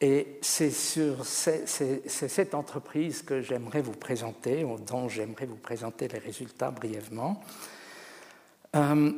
[0.00, 6.70] Et c'est sur cette entreprise que j'aimerais vous présenter, dont j'aimerais vous présenter les résultats
[6.70, 7.42] brièvement.
[8.74, 9.12] Euh,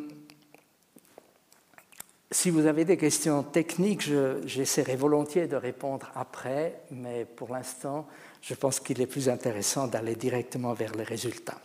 [2.31, 4.09] si vous avez des questions techniques,
[4.45, 8.07] j'essaierai volontiers de répondre après, mais pour l'instant,
[8.43, 11.61] je pense qu'il est plus intéressant d'aller directement vers les résultats.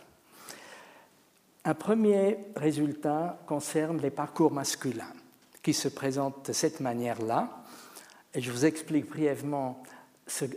[1.64, 5.12] Un premier résultat concerne les parcours masculins,
[5.62, 7.61] qui se présentent de cette manière-là.
[8.34, 9.82] Et je vous explique brièvement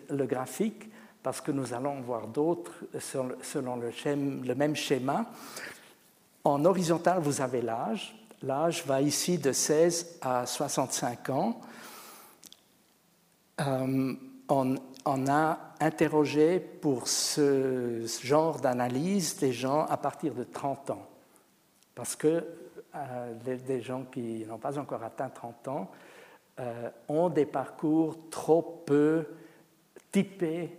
[0.09, 0.89] le graphique,
[1.21, 5.25] parce que nous allons voir d'autres selon le, même schéma.
[6.43, 8.15] En horizontal, vous avez l'âge.
[8.43, 11.59] L'âge va ici de 16 à 65 ans.
[13.61, 14.13] Euh,
[14.47, 21.07] on, a interrogé pour ce genre d'analyse des gens à partir de 30 ans.
[21.95, 22.45] Parce que
[22.95, 25.91] euh, des gens qui n'ont pas encore atteint 30 ans
[26.59, 29.25] euh, ont des parcours trop peu
[30.11, 30.69] typés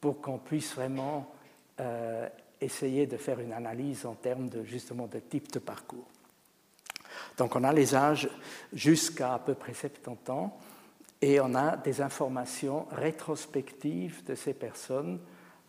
[0.00, 1.32] pour qu'on puisse vraiment
[1.80, 2.28] euh,
[2.60, 6.06] essayer de faire une analyse en termes de justement de type de parcours.
[7.36, 8.28] Donc on a les âges
[8.72, 10.58] jusqu'à à peu près 70 ans
[11.20, 15.20] et on a des informations rétrospectives de ces personnes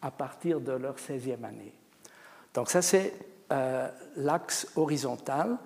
[0.01, 1.73] à partir de leur 16e année.
[2.53, 3.13] Donc ça, c'est
[3.51, 5.57] euh, l'axe horizontal.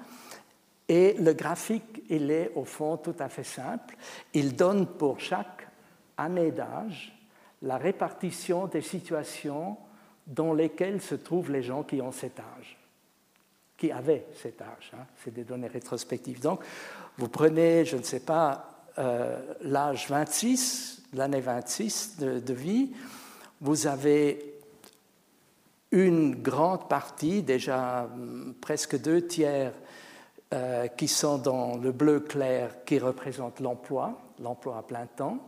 [0.87, 3.95] Et le graphique, il est au fond tout à fait simple.
[4.33, 5.67] Il donne pour chaque
[6.17, 7.13] année d'âge
[7.61, 9.77] la répartition des situations
[10.27, 12.77] dans lesquelles se trouvent les gens qui ont cet âge,
[13.77, 14.91] qui avaient cet âge.
[14.93, 15.05] Hein.
[15.23, 16.41] C'est des données rétrospectives.
[16.41, 16.61] Donc,
[17.17, 22.91] vous prenez, je ne sais pas, euh, l'âge 26, l'année 26 de, vie,
[23.61, 24.53] vous avez
[25.91, 29.73] une grande partie, déjà hum, presque deux tiers,
[30.53, 35.39] euh, qui sont dans le bleu clair qui représente l'emploi, l'emploi à plein temps.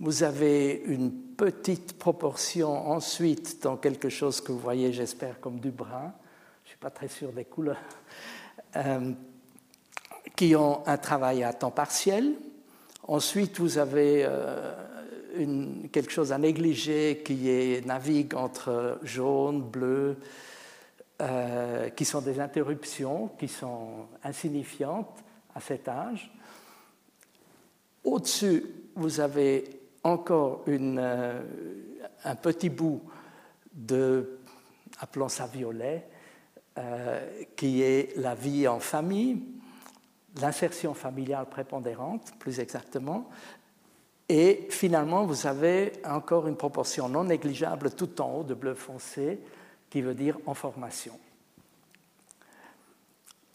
[0.00, 5.70] Vous avez une petite proportion ensuite dans quelque chose que vous voyez, j'espère, comme du
[5.70, 6.12] brun.
[6.64, 7.76] Je ne suis pas très sûr des couleurs.
[8.76, 9.12] Euh,
[10.34, 12.34] qui ont un travail à temps partiel,
[13.08, 14.74] Ensuite, vous avez euh,
[15.92, 20.16] quelque chose à négliger qui est, navigue entre jaune, bleu,
[21.20, 25.24] euh, qui sont des interruptions qui sont insignifiantes
[25.54, 26.30] à cet âge.
[28.04, 29.64] Au-dessus, vous avez
[30.04, 31.42] encore euh,
[32.24, 33.02] un petit bout
[33.72, 34.38] de,
[35.00, 36.06] appelons ça violet,
[37.56, 39.42] qui est la vie en famille,
[40.40, 43.30] l'insertion familiale prépondérante, plus exactement.
[44.28, 49.40] Et finalement, vous avez encore une proportion non négligeable tout en haut de bleu foncé,
[49.90, 51.18] qui veut dire en formation.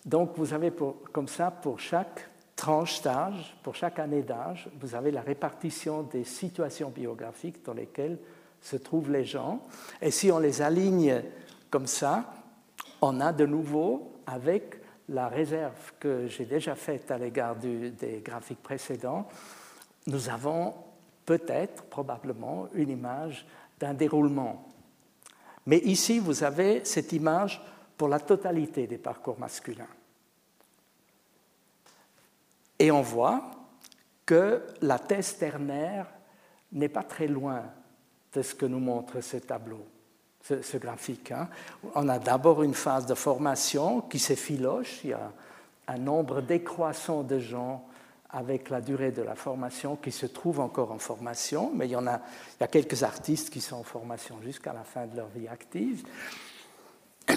[0.06, 0.72] Donc, vous avez
[1.12, 6.24] comme ça, pour chaque tranche d'âge, pour chaque année d'âge, vous avez la répartition des
[6.24, 8.17] situations biographiques dans lesquelles
[8.62, 9.65] se trouvent les gens.
[10.02, 11.24] Et si on les aligne
[11.70, 12.34] comme ça,
[13.02, 18.62] on a de nouveau, avec la réserve que j'ai déjà faite à l'égard des graphiques
[18.62, 19.28] précédents,
[20.08, 20.74] nous avons
[21.26, 23.46] peut-être, probablement, une image
[23.79, 24.67] d'un déroulement.
[25.66, 27.62] Mais ici, vous avez cette image
[27.98, 29.86] pour la totalité des parcours masculins.
[32.80, 33.52] Et on voit
[34.26, 36.08] que la thèse ternaire
[36.72, 37.64] n'est pas très loin
[38.34, 39.86] de ce que nous montre ce tableau
[40.44, 41.32] ce, graphique.
[41.32, 41.48] Hein.
[41.96, 45.02] On a d'abord une phase de formation qui s'effiloche.
[45.04, 45.32] Il y a
[45.88, 47.86] un nombre décroissant de gens
[48.32, 51.96] avec la durée de la formation qui se trouvent encore en formation, mais il y,
[51.96, 52.17] en a,
[52.60, 55.48] il y a quelques artistes qui sont en formation jusqu'à la fin de leur vie
[55.48, 56.04] active.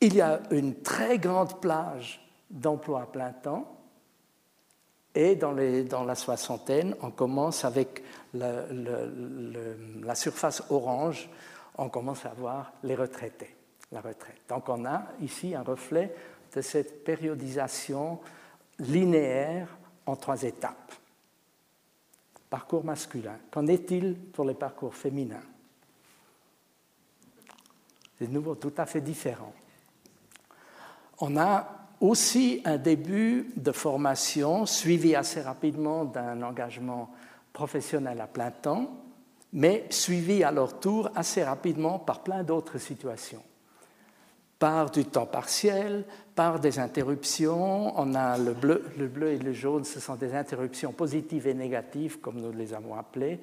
[0.00, 3.74] Il y a une très grande plage d'emploi à plein temps,
[5.12, 11.28] et dans, la soixantaine, on commence avec la surface orange
[11.78, 13.54] on commence à voir les retraités,
[13.92, 14.42] la retraite.
[14.48, 16.12] Donc on a ici un reflet
[16.54, 18.18] de cette périodisation
[18.80, 19.77] linéaire
[20.08, 20.92] en trois étapes.
[22.50, 23.36] Parcours masculin.
[23.50, 25.42] Qu'en est-il pour les parcours féminins?
[28.18, 29.52] C'est de nouveau tout à fait différent.
[31.20, 37.10] On a aussi un début de formation suivi assez rapidement d'un engagement
[37.52, 38.90] professionnel à plein temps
[39.52, 43.42] mais suivis à leur tour assez rapidement par plein d'autres situations.
[44.58, 46.04] Par du temps partiel,
[46.34, 47.98] par des interruptions.
[47.98, 51.54] On a le bleu, le bleu et le jaune, ce sont des interruptions positives et
[51.54, 53.38] négatives, comme nous les avons appelées.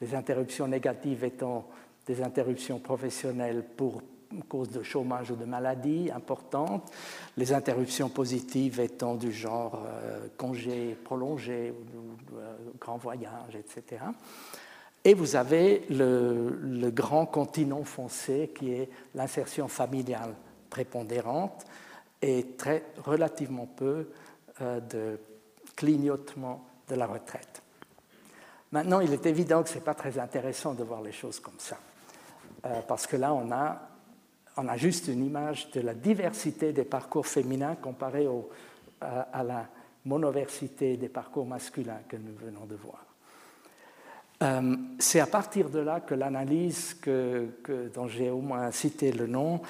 [0.00, 1.66] Les interruptions négatives étant
[2.06, 4.02] des interruptions professionnelles pour
[4.48, 6.90] cause de chômage ou de maladie importantes,
[7.36, 14.02] les interruptions positives étant du genre euh, congé prolongé ou, euh, grand voyage, etc.
[15.04, 20.34] Et vous avez le, le, grand continent foncé qui est l'insertion familiale
[20.74, 21.64] prépondérante
[22.20, 24.08] et très relativement peu
[24.60, 25.20] euh, de
[25.76, 27.62] clignotement de la retraite.
[28.72, 31.58] Maintenant, il est évident que ce n'est pas très intéressant de voir les choses comme
[31.58, 31.78] ça,
[32.66, 33.82] euh, parce que là, on a,
[34.56, 38.50] on a juste une image de la diversité des parcours féminins comparée au,
[39.00, 39.68] à, la
[40.04, 43.04] monoversité des parcours masculins que nous venons de voir.
[44.42, 49.12] Euh, c'est à partir de là que l'analyse que, que, dont j'ai au moins cité
[49.12, 49.60] le nom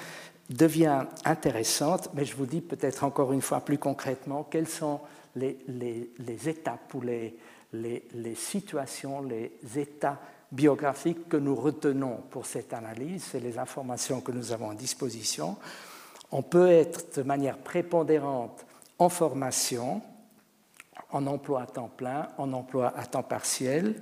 [0.49, 4.99] devient intéressante, mais je vous dis peut-être encore une fois plus concrètement quelles sont
[5.35, 5.57] les,
[6.47, 7.35] étapes ou les,
[7.73, 10.19] les, situations, les états
[10.51, 15.57] biographiques que nous retenons pour cette analyse, c'est les informations que nous avons à disposition.
[16.31, 18.65] On peut être de manière prépondérante
[18.99, 20.01] en formation,
[21.11, 24.01] en emploi à temps plein, en emploi à temps partiel,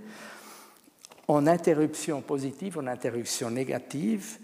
[1.27, 4.37] en interruption positive, en interruption négative,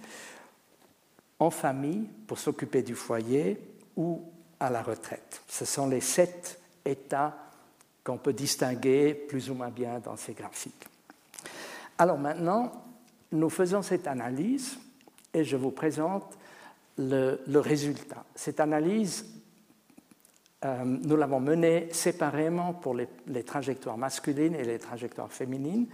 [1.39, 3.59] en famille pour s'occuper du foyer
[3.95, 4.21] ou
[4.59, 5.41] à la retraite.
[5.47, 7.35] Ce sont les sept états
[8.03, 10.87] qu'on peut distinguer plus ou moins bien dans ces graphiques.
[11.97, 12.71] Alors maintenant,
[13.31, 14.77] nous faisons cette analyse
[15.33, 16.37] et je vous présente
[16.97, 18.25] le, résultat.
[18.35, 19.25] Cette analyse,
[20.65, 25.87] euh, nous l'avons menée séparément pour les, les, trajectoires masculines et les trajectoires féminines.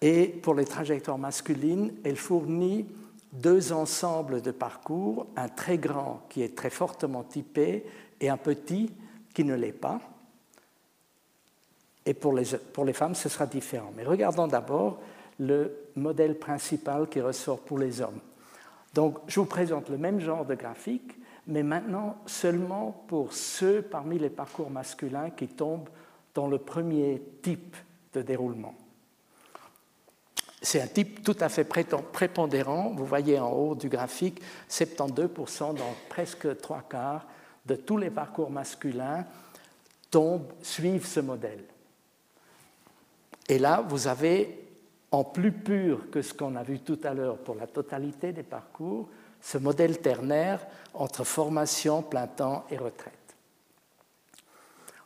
[0.00, 2.86] Et pour les trajectoires masculines, elle fournit
[3.32, 7.84] deux ensembles de parcours, un très grand qui est très fortement typé
[8.20, 8.92] et un petit
[9.34, 10.00] qui ne l'est pas.
[12.04, 13.92] Et pour les, pour les femmes, ce sera différent.
[13.96, 14.98] Mais regardons d'abord
[15.38, 18.20] le modèle principal qui ressort pour les hommes.
[18.94, 21.16] Donc, je vous présente le même genre de graphique,
[21.46, 25.88] mais maintenant seulement pour ceux parmi les parcours masculins qui tombent
[26.34, 27.76] dans le premier type
[28.12, 28.74] de déroulement.
[30.62, 32.92] C'est un type tout à fait prépondérant.
[32.96, 34.40] Vous voyez en haut du graphique,
[34.70, 37.26] 72%, dans presque trois quarts
[37.66, 39.24] de tous les parcours masculins
[40.62, 41.64] suivent ce modèle.
[43.48, 44.68] Et là, vous avez,
[45.10, 48.42] en plus pur que ce qu'on a vu tout à l'heure pour la totalité des
[48.42, 49.08] parcours,
[49.40, 53.14] ce modèle ternaire entre formation, plein temps et retraite.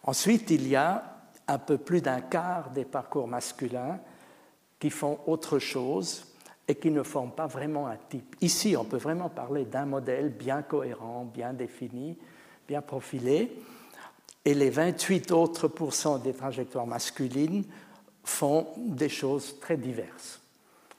[0.03, 1.03] Ensuite, il y a
[1.49, 3.99] un peu plus d'un quart des parcours masculins
[4.87, 6.27] qui font autre chose
[6.69, 8.37] et qui ne forment pas vraiment un type.
[8.41, 12.17] Ici, on peut vraiment parler d'un modèle bien cohérent, bien défini,
[12.69, 13.51] bien profilé,
[14.45, 17.65] et les 28 autres pourcents des trajectoires masculines
[18.23, 20.41] font des choses très diverses.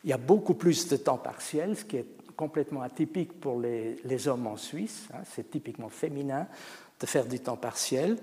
[0.03, 4.27] Il y a beaucoup plus de temps partiel, ce qui est complètement atypique pour les,
[4.27, 5.07] hommes en Suisse.
[5.13, 6.45] Hein, c'est typiquement féminin
[6.99, 8.17] de faire du temps partiel.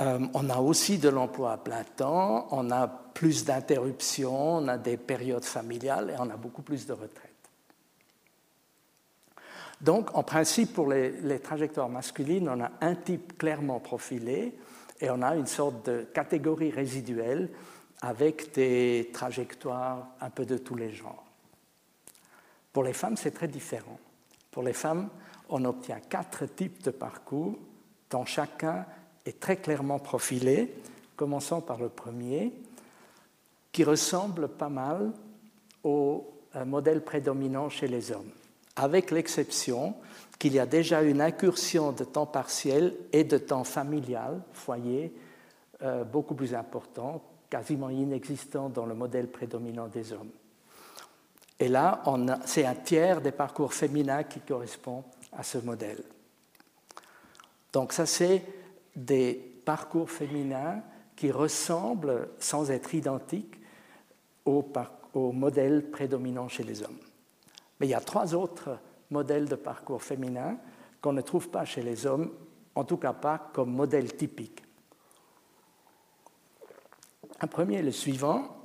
[0.00, 4.78] Euh, on a aussi de l'emploi à plein temps, on a plus d'interruptions, on a
[4.78, 7.34] des périodes familiales et on a beaucoup plus de retraites.
[9.80, 14.56] Donc, en principe, pour les, trajectoires masculines, on a un type clairement profilé
[15.00, 17.50] et on a une sorte de catégorie résiduelle
[18.00, 21.24] avec des trajectoires un peu de tous les genres.
[22.72, 23.98] Pour les femmes, c'est très différent.
[24.50, 25.08] Pour les femmes,
[25.48, 27.56] on obtient quatre types de parcours,
[28.10, 28.84] dont chacun
[29.26, 30.74] est très clairement profilé,
[31.16, 32.52] commençant par le premier,
[33.72, 35.12] qui ressemble pas mal
[35.84, 38.30] au euh, modèle prédominant chez les hommes,
[38.76, 39.94] avec l'exception
[40.38, 45.12] qu'il y a déjà une incursion de temps partiel et de temps familial, foyer,
[45.82, 50.30] euh, beaucoup plus important, quasiment inexistant dans le modèle prédominant des hommes.
[51.60, 52.02] Et là,
[52.44, 55.02] c'est un tiers des parcours féminins qui correspond
[55.32, 56.02] à ce modèle.
[57.72, 58.42] Donc ça, c'est
[58.98, 59.34] des
[59.64, 60.82] parcours féminins
[61.14, 63.60] qui ressemblent, sans être identiques,
[64.44, 64.64] au,
[65.14, 66.98] au, modèle prédominant chez les hommes.
[67.78, 68.78] Mais il y a trois autres
[69.10, 70.56] modèles de parcours féminins
[71.00, 72.30] qu'on ne trouve pas chez les hommes,
[72.74, 74.62] en tout cas pas comme modèle typique.
[77.40, 78.56] Un premier le suivant.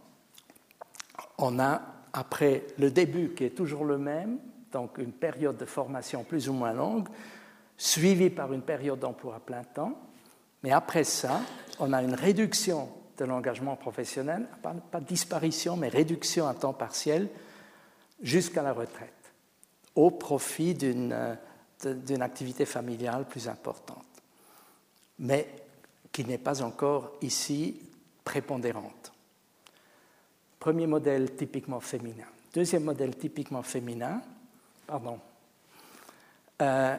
[1.37, 1.81] On a,
[2.11, 4.39] après le début qui est toujours le même,
[4.71, 7.07] donc une période de formation plus ou moins longue,
[7.77, 9.99] suivie par une période d'emploi à plein temps,
[10.63, 11.41] mais après ça,
[11.79, 17.29] on a une réduction de l'engagement professionnel, pas, disparition, mais réduction à temps partiel
[18.21, 19.13] jusqu'à la retraite,
[19.95, 21.37] au profit d'une
[21.85, 24.05] d'une activité familiale plus importante,
[25.19, 25.47] mais
[26.11, 27.79] qui n'est pas encore ici
[28.23, 29.11] prépondérante.
[30.59, 32.25] Premier modèle typiquement féminin.
[32.53, 34.21] Deuxième modèle typiquement féminin,
[34.87, 35.19] pardon.
[36.61, 36.95] Euh,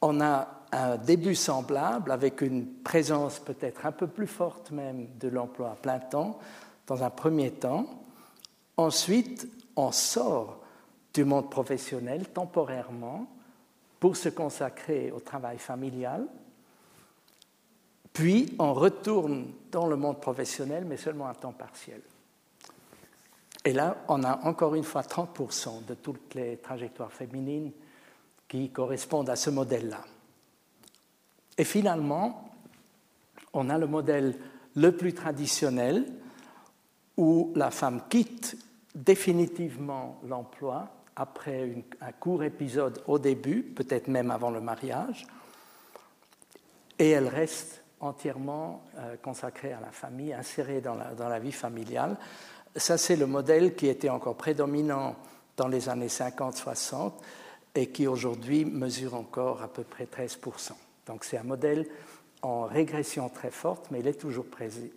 [0.00, 5.28] on a un début semblable avec une présence peut-être un peu plus forte même de
[5.28, 6.38] l'emploi à plein temps
[6.86, 7.86] dans un premier temps.
[8.76, 10.60] Ensuite, on sort
[11.14, 13.26] du monde professionnel temporairement
[13.98, 16.26] pour se consacrer au travail familial.
[18.12, 22.00] Puis on retourne dans le monde professionnel, mais seulement à temps partiel.
[23.64, 27.72] Et là, on a encore une fois 30% de toutes les trajectoires féminines
[28.46, 30.04] qui correspondent à ce modèle-là.
[31.58, 32.50] Et finalement,
[33.52, 34.36] on a le modèle
[34.76, 36.06] le plus traditionnel
[37.16, 38.56] où la femme quitte
[38.94, 45.26] définitivement l'emploi après un court épisode au début, peut-être même avant le mariage,
[46.96, 51.52] et elle reste entièrement euh, consacrée à la famille, insérée dans la, dans la vie
[51.52, 52.16] familiale.
[52.76, 55.16] Ça, c'est le modèle qui était encore prédominant
[55.56, 57.12] dans les années 50-60
[57.74, 60.72] et qui aujourd'hui mesure encore à peu près 13%.
[61.08, 61.88] Donc c'est un modèle
[62.42, 64.46] en régression très forte, mais il est toujours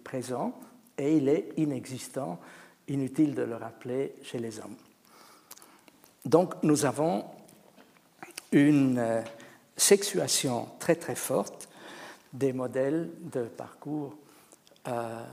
[0.03, 0.53] présent
[0.97, 2.39] et il est inexistant,
[2.87, 4.75] inutile de le rappeler chez les hommes.
[6.25, 7.25] Donc nous avons
[8.51, 9.21] une euh,
[9.75, 11.69] sexuation très très forte
[12.33, 14.15] des modèles de parcours
[14.87, 15.23] euh,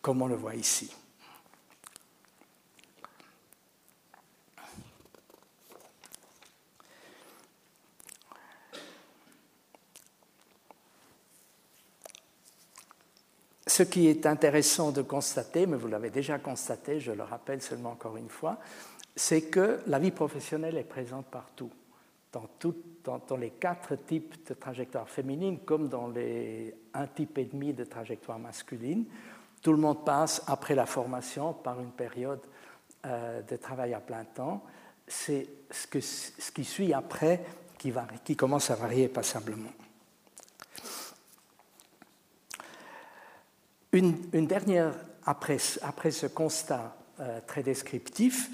[0.00, 0.94] comme on le voit ici.
[13.66, 17.90] Ce qui est intéressant de constater, mais vous l'avez déjà constaté, je le rappelle seulement
[17.90, 18.58] encore une fois,
[19.16, 21.70] c'est que la vie professionnelle est présente partout,
[23.04, 27.84] dans, les quatre types de trajectoires féminines comme dans les un type et demi de
[27.84, 29.06] trajectoires masculines.
[29.62, 32.42] Tout le monde passe après la formation par une période
[33.06, 34.62] euh, de travail à plein temps.
[35.06, 37.44] C'est ce qui suit après
[37.78, 37.92] qui,
[38.24, 39.72] qui commence à varier passablement.
[43.92, 44.92] Une, dernière,
[45.24, 48.50] après, après, ce constat euh, très descriptif,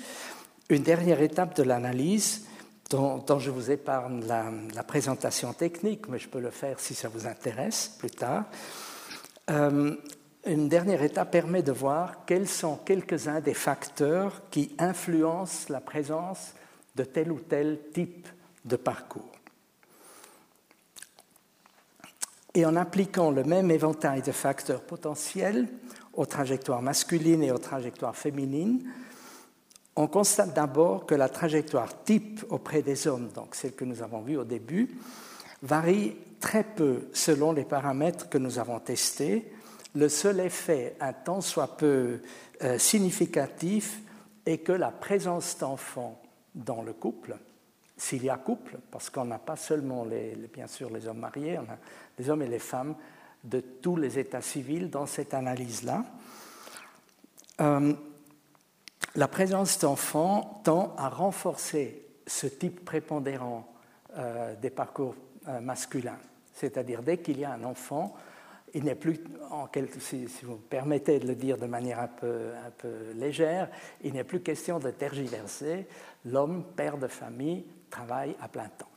[0.68, 2.46] une dernière étape de l'analyse
[2.90, 7.26] dont, je vous épargne la, présentation technique, mais je peux le faire si ça vous
[7.26, 8.44] intéresse plus tard.
[9.50, 9.96] Euh,
[10.44, 16.52] une dernière étape permet de voir quels sont quelques-uns des facteurs qui influencent la présence
[16.94, 18.28] de tel ou tel type
[18.64, 19.31] de parcours.
[22.54, 25.68] Et en appliquant le même éventail de facteurs potentiels
[26.12, 28.84] aux trajectoires masculines et aux trajectoires féminines,
[29.96, 34.22] on constate d'abord que la trajectoire type auprès des hommes, donc celle que nous avons
[34.22, 34.88] vue au début,
[35.62, 39.52] varie très peu selon les paramètres que nous avons testés.
[39.94, 42.20] Le seul effet, un tant soit peu
[42.62, 44.00] euh, significatif,
[44.46, 46.20] est que la présence d'enfants
[46.54, 47.36] dans le couple,
[47.96, 51.58] s'il y a couple, parce qu'on n'a pas seulement les, bien sûr les hommes mariés,
[51.58, 51.76] on a
[52.18, 52.94] les hommes et les femmes
[53.44, 56.04] de tous les états civils dans cette analyse-là.
[57.60, 57.92] Euh,
[59.14, 63.70] la présence d'enfants tend à renforcer ce type prépondérant
[64.16, 65.14] euh, des parcours
[65.48, 66.18] euh, masculins.
[66.54, 68.14] C'est-à-dire, dès qu'il y a un enfant,
[68.74, 69.20] il n'est plus,
[69.98, 72.52] si, vous permettez de le dire de manière un peu
[73.14, 73.68] légère,
[74.02, 75.86] il n'est plus question de tergiverser.
[76.24, 78.91] L'homme, père de famille, travaille à plein temps.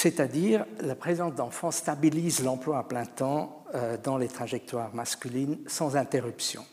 [0.00, 5.94] C'est-à-dire la présence d'enfants stabilise l'emploi à plein temps euh, dans les trajectoires masculines sans
[5.94, 6.64] interruption.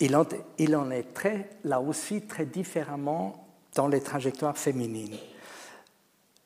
[0.00, 5.18] Il en, est très, là aussi très différemment dans les trajectoires féminines.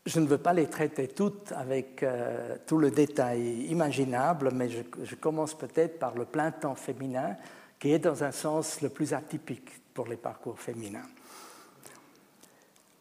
[0.04, 5.14] Je ne veux pas les traiter toutes avec euh, tout le détail imaginable, mais je,
[5.14, 7.36] commence peut-être par le plein temps féminin,
[7.78, 11.06] qui est dans un sens le plus atypique pour les parcours féminins.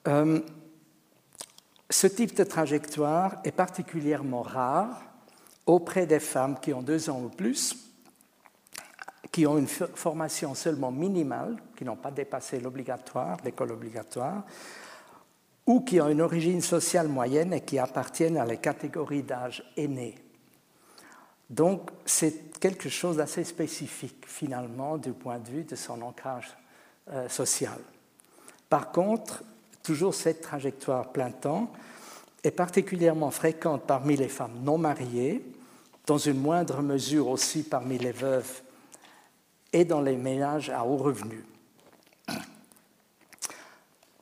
[0.08, 0.42] Euh,
[1.92, 5.04] ce type de trajectoire est particulièrement rare
[5.66, 7.76] auprès des femmes qui ont deux ans ou plus,
[9.32, 14.44] qui ont une formation seulement minimale, qui n'ont pas dépassé l'obligatoire, l'école obligatoire,
[15.68, 20.16] ou qui ont une origine sociale moyenne et qui appartiennent à la catégorie d'âge aîné.
[21.50, 26.58] Donc c'est quelque chose d'assez spécifique finalement du point de vue de son ancrage
[27.12, 27.80] euh, social.
[28.70, 29.44] Par contre,
[29.84, 31.72] toujours cette trajectoire plein temps
[32.44, 35.44] est particulièrement fréquente parmi les femmes non mariées,
[36.08, 38.62] dans une moindre mesure aussi parmi les veuves
[39.72, 41.44] et dans les ménages à haut revenu.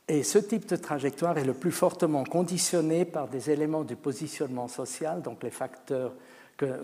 [0.07, 4.67] Et ce type de trajectoire est le plus fortement conditionné par des éléments du positionnement
[4.67, 6.13] social, donc les facteurs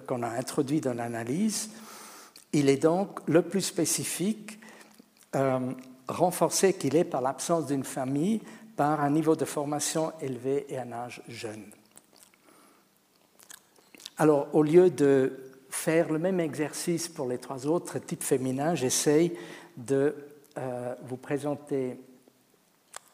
[0.08, 1.72] qu'on a introduits dans l'analyse.
[2.54, 4.60] Il est donc le plus spécifique,
[5.36, 5.60] euh,
[6.08, 8.42] renforcé qu'il est par l'absence d'une famille,
[8.76, 11.66] par un niveau de formation élevé et un âge jeune.
[14.18, 19.38] Alors, au lieu de faire le même exercice pour les trois autres types féminins, j'essaye
[19.76, 20.16] de
[20.58, 22.00] euh, vous présenter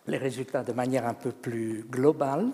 [0.08, 2.50] les résultats de manière un peu plus globale.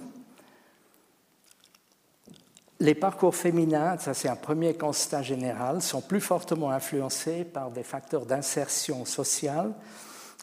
[2.79, 7.83] Les parcours féminins, ça c'est un premier constat général, sont plus fortement influencés par des
[7.83, 9.73] facteurs d'insertion sociale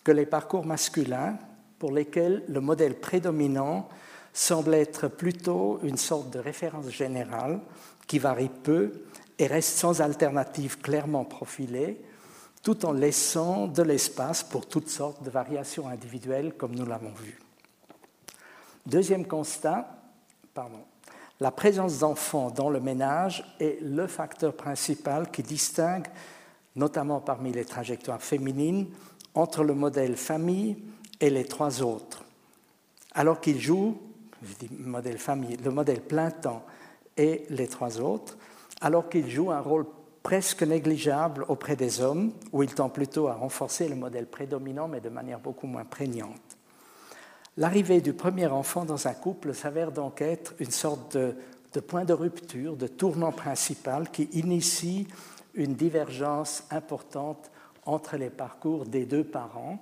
[0.03, 1.39] que les parcours masculins,
[1.79, 3.89] pour lesquels le modèle prédominant
[4.33, 7.61] semble être plutôt une sorte de référence générale
[8.07, 8.93] qui varie peu
[9.39, 12.01] et reste sans alternative clairement profilée,
[12.63, 17.39] tout en laissant de l'espace pour toutes sortes de variations individuelles, comme nous l'avons vu.
[18.87, 20.03] Deuxième constat,
[20.53, 20.81] pardon,
[21.41, 26.07] la présence d'enfants dans le ménage est le facteur principal qui distingue,
[26.77, 28.89] notamment parmi les trajectoires féminines,
[29.35, 30.77] entre le modèle famille
[31.25, 32.23] et les trois autres.
[33.15, 33.97] Alors qu'il joue,
[34.43, 36.65] je dis modèle famille, le modèle plein temps
[37.17, 38.37] et les trois autres,
[38.83, 39.87] alors qu'il joue un rôle
[40.23, 45.01] presque négligeable auprès des hommes, où il tend plutôt à renforcer le modèle prédominant, mais
[45.01, 46.59] de manière beaucoup moins prégnante.
[47.57, 51.37] L'arrivée du premier enfant dans un couple s'avère donc être une sorte de,
[51.73, 55.09] de, point de rupture, de tournant principal qui initie
[55.55, 57.51] une divergence importante
[57.87, 59.79] entre les parcours des deux parents.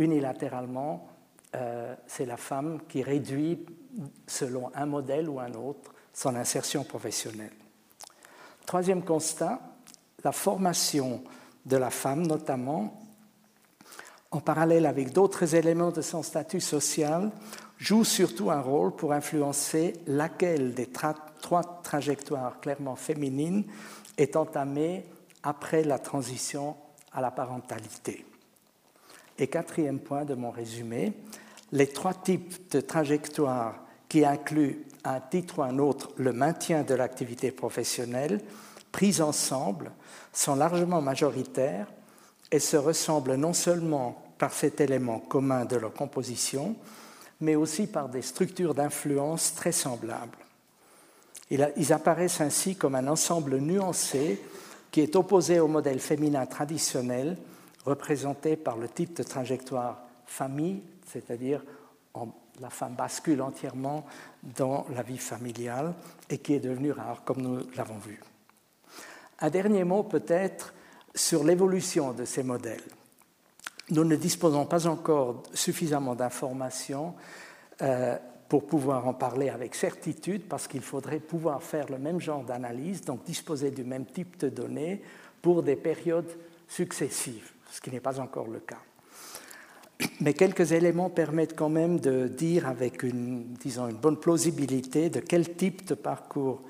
[0.00, 1.06] Unilatéralement,
[1.54, 3.66] euh, c'est la femme qui réduit,
[4.26, 7.52] selon un modèle ou un autre, son insertion professionnelle.
[8.64, 9.60] Troisième constat,
[10.24, 11.22] la formation
[11.66, 12.98] de la femme notamment,
[14.30, 17.30] en parallèle avec d'autres éléments de son statut social,
[17.76, 23.64] joue surtout un rôle pour influencer laquelle des trois trajectoires clairement féminines
[24.16, 25.04] est entamée
[25.42, 26.74] après la transition
[27.12, 28.24] à la parentalité.
[29.40, 31.14] Et quatrième point de mon résumé,
[31.72, 33.74] les trois types de trajectoires
[34.06, 38.42] qui incluent à un titre ou un autre le maintien de l'activité professionnelle,
[38.92, 39.92] prises ensemble,
[40.30, 41.86] sont largement majoritaires
[42.52, 46.76] et se ressemblent non seulement par cet élément commun de leur composition,
[47.40, 50.36] mais aussi par des structures d'influence très semblables.
[51.50, 54.38] Ils apparaissent ainsi comme un ensemble nuancé
[54.90, 57.38] qui est opposé au modèle féminin traditionnel
[57.84, 61.62] représenté par le type de trajectoire famille, c'est-à-dire
[62.60, 64.04] la femme bascule entièrement
[64.42, 65.94] dans la vie familiale
[66.28, 68.20] et qui est devenue rare, comme nous l'avons vu.
[69.40, 70.74] Un dernier mot peut-être
[71.14, 72.82] sur l'évolution de ces modèles.
[73.90, 77.14] Nous ne disposons pas encore suffisamment d'informations
[77.82, 78.16] euh,
[78.48, 83.02] pour pouvoir en parler avec certitude, parce qu'il faudrait pouvoir faire le même genre d'analyse,
[83.02, 85.02] donc disposer du même type de données
[85.40, 86.30] pour des périodes
[86.68, 88.80] successives, ce qui n'est pas encore le cas.
[90.20, 95.20] Mais quelques éléments permettent quand même de dire avec une, disons, une bonne plausibilité de
[95.20, 96.62] quel type de parcours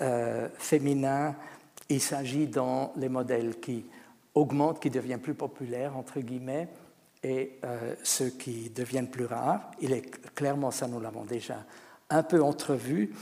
[0.00, 1.34] euh, féminin
[1.88, 3.84] il s'agit dans les modèles qui
[4.34, 6.68] augmentent, qui deviennent plus populaires, entre guillemets,
[7.22, 9.70] et euh, ceux qui deviennent plus rares.
[9.80, 11.64] Il est clairement, ça nous l'avons déjà
[12.10, 13.12] un peu entrevu,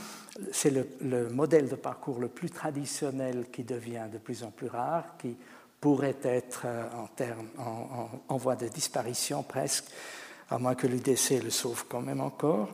[0.51, 0.71] c'est
[1.01, 5.37] le, modèle de parcours le plus traditionnel qui devient de plus en plus rare, qui
[5.79, 7.33] pourrait être euh,
[8.27, 9.85] en, voie de disparition presque,
[10.49, 12.69] à moins que l'UDC le sauve quand même encore.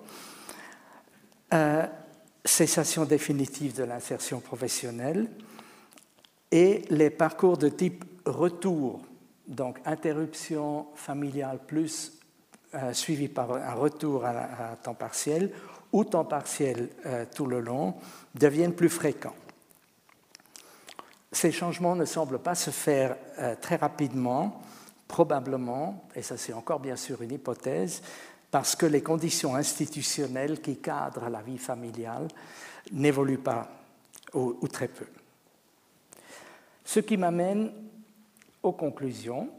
[1.53, 1.85] Euh,
[2.43, 5.29] cessation définitive de l'insertion professionnelle
[6.51, 9.01] et les parcours de type retour,
[9.47, 12.13] donc interruption familiale plus
[12.73, 15.51] euh, suivi par un retour à, temps partiel
[15.91, 16.87] ou temps partiel
[17.35, 17.95] tout le long,
[18.33, 19.35] deviennent plus fréquents.
[21.31, 24.61] Ces changements ne semblent pas se faire euh, très rapidement,
[25.07, 28.01] probablement, et ça c'est encore bien sûr une hypothèse,
[28.49, 32.27] parce que les conditions institutionnelles qui cadrent la vie familiale
[32.91, 33.69] n'évoluent pas
[34.33, 35.05] ou, ou, très peu.
[36.83, 37.71] Ce qui m'amène
[38.63, 39.49] aux conclusions.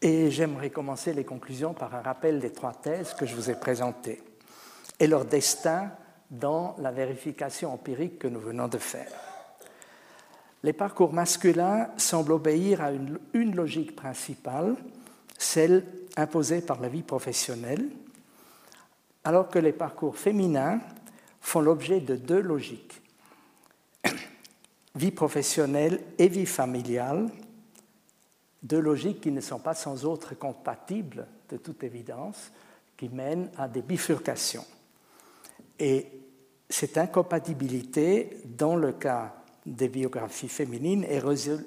[0.00, 3.56] Et j'aimerais commencer les conclusions par un rappel des trois thèses que je vous ai
[3.56, 4.22] présentées
[5.00, 5.90] et leur destin
[6.30, 9.10] dans la vérification empirique que nous venons de faire.
[10.62, 14.76] Les parcours masculins semblent obéir à une, logique principale,
[15.38, 15.84] celle
[16.16, 17.88] imposée par la vie professionnelle,
[19.22, 20.80] alors que les parcours féminins
[21.40, 23.00] font l'objet de deux logiques,
[24.96, 27.28] vie professionnelle et vie familiale,
[28.62, 32.50] deux logiques qui ne sont pas sans autre compatibles, de toute évidence,
[32.96, 34.66] qui mènent à des bifurcations.
[35.78, 36.17] Et
[36.70, 41.22] cette incompatibilité, dans le cas des biographies féminines, est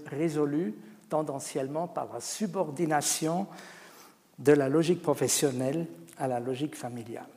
[0.07, 0.75] résolue
[1.09, 3.47] tendanciellement par la subordination
[4.39, 5.87] de la logique professionnelle
[6.17, 7.27] à la logique familiale.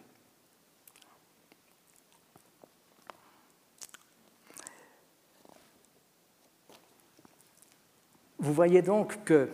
[8.39, 9.49] Vous voyez donc que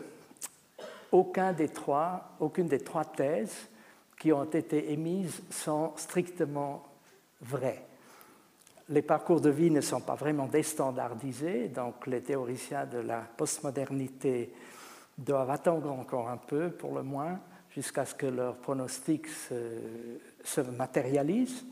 [1.13, 3.69] aucune des trois thèses
[4.19, 6.85] qui ont été émises sont strictement
[7.41, 7.89] vraies.
[8.91, 14.53] Les parcours de vie ne sont pas vraiment déstandardisés, donc les théoriciens de la postmodernité
[15.16, 17.38] doivent attendre encore un peu, pour le moins,
[17.70, 19.55] jusqu'à ce que leurs pronostics se,
[20.43, 21.64] se matérialisent.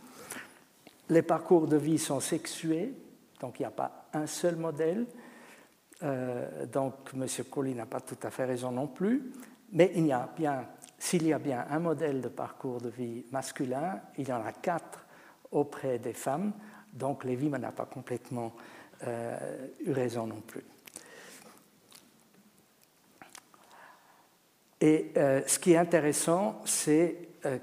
[1.09, 2.95] Les parcours de vie sont sexués,
[3.41, 5.07] donc il n'y a pas un seul modèle.
[6.03, 7.27] Euh, donc M.
[7.51, 9.33] Colli n'a pas tout à fait raison non plus.
[9.73, 10.67] Mais il y a bien,
[10.99, 14.53] s'il y a bien un modèle de parcours de vie masculin, il y en a
[14.53, 15.07] quatre
[15.51, 16.53] auprès des femmes.
[16.93, 18.53] Donc Lévy n'a pas complètement
[19.07, 20.65] euh, eu raison non plus.
[24.81, 27.17] Et euh, ce qui est intéressant, c'est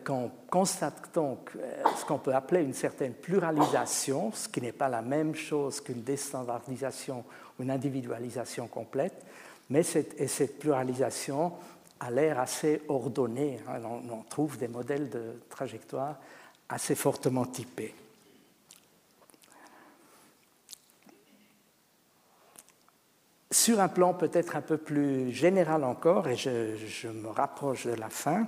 [0.05, 1.51] qu'on constate donc
[1.97, 6.01] ce qu'on peut appeler une certaine pluralisation, ce qui n'est pas la même chose qu'une
[6.01, 7.25] déstandardisation
[7.59, 9.25] une individualisation complète,
[9.69, 11.53] mais cette, et cette pluralisation
[11.99, 13.59] a l'air assez ordonnée.
[13.67, 13.81] Hein.
[13.83, 16.17] on, trouve des modèles de trajectoire
[16.69, 17.93] assez fortement typés.
[23.51, 28.09] Sur un plan peut-être un peu plus général encore, et je, me rapproche de la
[28.09, 28.47] fin,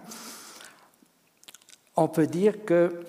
[1.95, 3.03] on peut dire que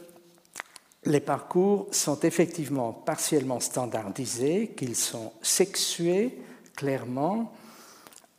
[1.04, 6.38] les parcours sont effectivement partiellement standardisés, qu'ils sont sexués
[6.76, 7.52] clairement,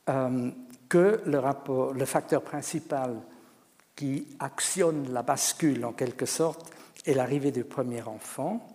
[0.10, 0.52] euh,
[0.88, 1.42] que le,
[1.94, 3.16] le facteur principal
[3.96, 6.72] qui actionne la bascule en quelque sorte
[7.06, 8.66] est l'arrivée du premier enfant,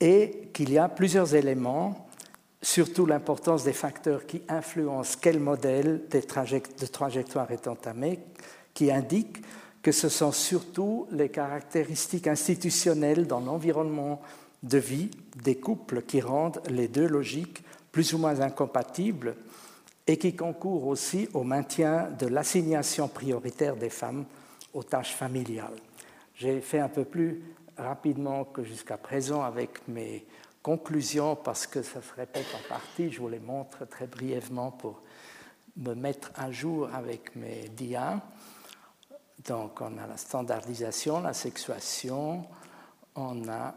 [0.00, 2.03] et qu'il y a plusieurs éléments,
[2.64, 8.20] surtout l'importance des facteurs qui influencent quel modèle de trajectoire est entamé,
[8.72, 9.42] qui indiquent
[9.82, 14.22] que ce sont surtout les caractéristiques institutionnelles dans l'environnement
[14.62, 15.10] de vie
[15.42, 17.62] des couples qui rendent les deux logiques
[17.92, 19.36] plus ou moins incompatibles
[20.06, 24.24] et qui concourent aussi au maintien de l'assignation prioritaire des femmes
[24.72, 25.76] aux tâches familiales.
[26.34, 27.42] J'ai fait un peu plus
[27.76, 30.24] rapidement que jusqu'à présent avec mes
[30.64, 33.12] conclusions parce que ça se répète en partie.
[33.12, 35.02] Je vous les montre très brièvement pour
[35.76, 38.18] me mettre à jour avec mes dias.
[39.46, 42.42] Donc on a la standardisation, la sexuation,
[43.14, 43.74] on a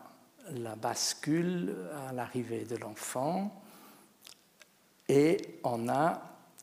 [0.54, 1.76] la bascule
[2.08, 3.52] à l'arrivée de l'enfant
[5.10, 6.22] et on a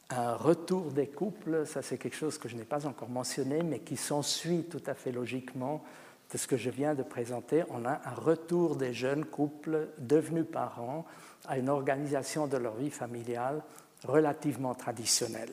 [0.08, 3.80] un retour des couples, ça c'est quelque chose que je n'ai pas encore mentionné, mais
[3.80, 5.84] qui s'ensuit tout à fait logiquement
[6.32, 7.64] de ce que je viens de présenter.
[7.70, 11.04] On a un retour des jeunes couples devenus parents
[11.46, 13.62] à une organisation de leur vie familiale
[14.04, 15.52] relativement traditionnelle.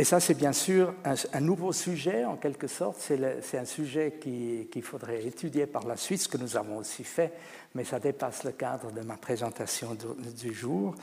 [0.00, 2.96] Et ça, c'est bien sûr un, nouveau sujet, en quelque sorte.
[2.98, 7.34] C'est un sujet qu'il faudrait étudier par la suite, ce que nous avons aussi fait,
[7.74, 10.94] mais ça dépasse le cadre de ma présentation du, jour.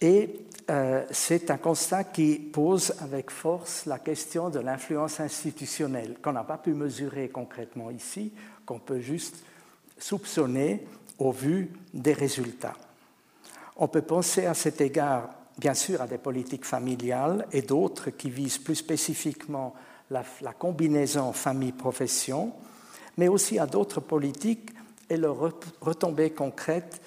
[0.00, 0.40] Et
[0.70, 6.44] euh, c'est un constat qui pose avec force la question de l'influence institutionnelle, qu'on n'a
[6.44, 8.32] pas pu mesurer concrètement ici,
[8.66, 9.36] qu'on peut juste
[9.98, 10.86] soupçonner
[11.18, 12.76] au vu des résultats.
[13.76, 18.30] On peut penser à cet égard bien sûr à des politiques familiales et d'autres qui
[18.30, 19.74] visent plus spécifiquement
[20.10, 20.22] la,
[20.56, 22.52] combinaison famille-profession,
[23.16, 24.70] mais aussi à d'autres politiques
[25.10, 27.00] et leurs retombées concrètes,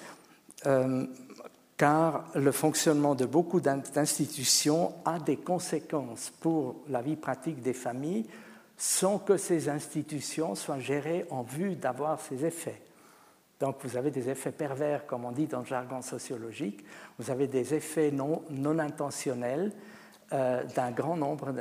[0.66, 1.06] euh,
[1.82, 8.24] car le fonctionnement de beaucoup d'institutions a des conséquences pour la vie pratique des familles
[8.76, 12.80] sans que ces institutions soient gérées en vue d'avoir ces effets.
[13.58, 16.84] Donc vous avez des effets pervers, comme on dit dans le jargon sociologique,
[17.18, 18.44] vous avez des effets non,
[18.78, 19.72] intentionnels
[20.32, 21.52] euh, d'un grand nombre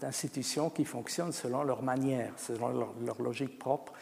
[0.00, 3.92] d'institutions qui fonctionnent selon leur manière, selon leur, logique propre.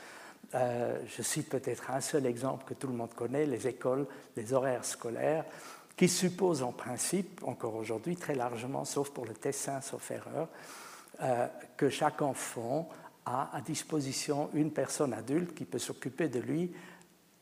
[0.54, 4.52] Euh, je cite peut-être un seul exemple que tout le monde connaît, les écoles, les
[4.52, 5.44] horaires scolaires,
[5.96, 10.48] qui supposent en principe, encore aujourd'hui très largement, sauf pour le Tessin, sauf erreur,
[11.22, 11.46] euh,
[11.76, 12.88] que chaque enfant
[13.26, 16.72] a à disposition une personne adulte qui peut s'occuper de lui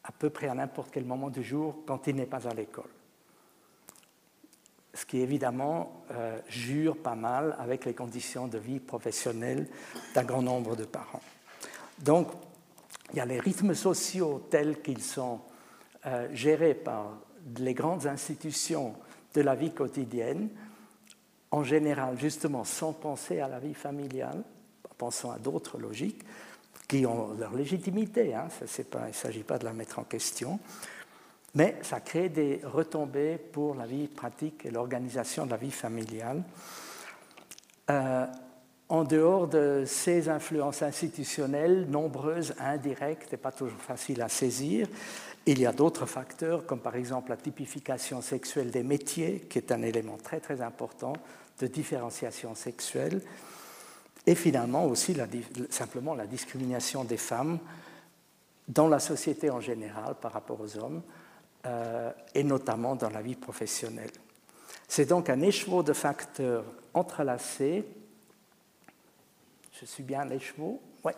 [0.02, 2.88] à peu près à n'importe quel moment du jour quand il n'est pas à l'école.
[4.94, 9.68] Ce qui évidemment euh, jure pas mal avec les conditions de vie professionnelle
[10.14, 11.20] d'un grand nombre de parents.
[11.98, 12.28] Donc,
[13.12, 15.40] il y a les rythmes sociaux tels qu'ils sont
[16.06, 17.18] euh, gérés par
[17.58, 18.94] les grandes institutions
[19.34, 20.48] de la vie quotidienne,
[21.50, 24.42] en général justement sans penser à la vie familiale,
[24.98, 26.22] pensant à d'autres logiques
[26.88, 30.58] qui ont leur légitimité, hein, il ne s'agit pas de la mettre en question,
[31.54, 36.42] mais ça crée des retombées pour la vie pratique et l'organisation de la vie familiale.
[37.90, 38.26] Euh,
[38.88, 44.86] en dehors de ces influences institutionnelles, nombreuses, indirectes et pas toujours faciles à saisir,
[45.46, 49.72] il y a d'autres facteurs, comme par exemple la typification sexuelle des métiers, qui est
[49.72, 51.14] un élément très très important
[51.60, 53.22] de différenciation sexuelle,
[54.26, 55.16] et finalement aussi
[55.70, 57.58] simplement la discrimination des femmes
[58.66, 61.02] dans la société en général par rapport aux hommes,
[61.64, 64.10] euh, et notamment dans la vie professionnelle.
[64.88, 67.84] C'est donc un écheveau de facteurs entrelacés
[69.80, 71.14] je suis bien les chevaux, ouais,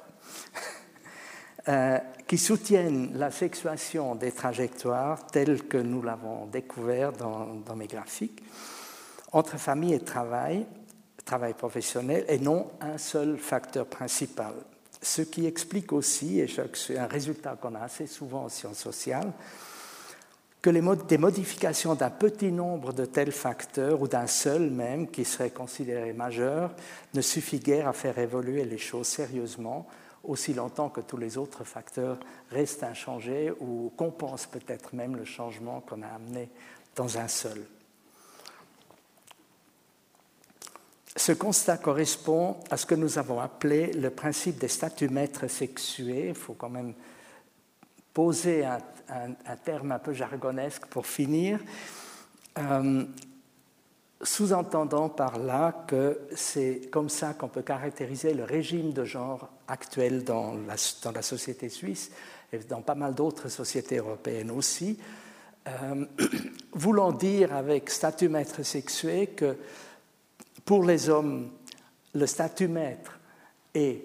[1.68, 7.86] euh, qui soutiennent la sexuation des trajectoires telles que nous l'avons découvert dans, dans, mes
[7.86, 8.42] graphiques,
[9.32, 10.66] entre famille et travail,
[11.24, 14.54] travail professionnel, et non un seul facteur principal.
[15.00, 19.32] Ce qui explique aussi, et c'est un résultat qu'on a assez souvent en sciences sociales,
[20.60, 25.24] que les des modifications d'un petit nombre de tels facteurs, ou d'un seul même, qui
[25.24, 26.72] serait considéré majeur,
[27.14, 29.86] ne suffit guère à faire évoluer les choses sérieusement,
[30.24, 32.18] aussi longtemps que tous les autres facteurs
[32.50, 36.50] restent inchangés ou compensent peut-être même le changement qu'on a amené
[36.96, 37.64] dans un seul.
[41.14, 46.28] Ce constat correspond à ce que nous avons appelé le principe des statuts maîtres sexués.
[46.28, 46.94] Il faut quand même
[48.12, 48.78] poser un,
[49.64, 51.60] terme un peu jargonesque pour finir,
[52.58, 53.04] euh,
[54.22, 60.24] sous-entendant par là que c'est comme ça qu'on peut caractériser le régime de genre actuel
[60.24, 62.10] dans la, dans la société suisse
[62.52, 64.98] et dans pas mal d'autres sociétés européennes aussi,
[65.68, 66.04] euh,
[66.72, 69.56] voulant dire avec statut maître sexué que
[70.64, 71.50] pour les hommes,
[72.14, 73.18] le statut maître
[73.74, 74.02] est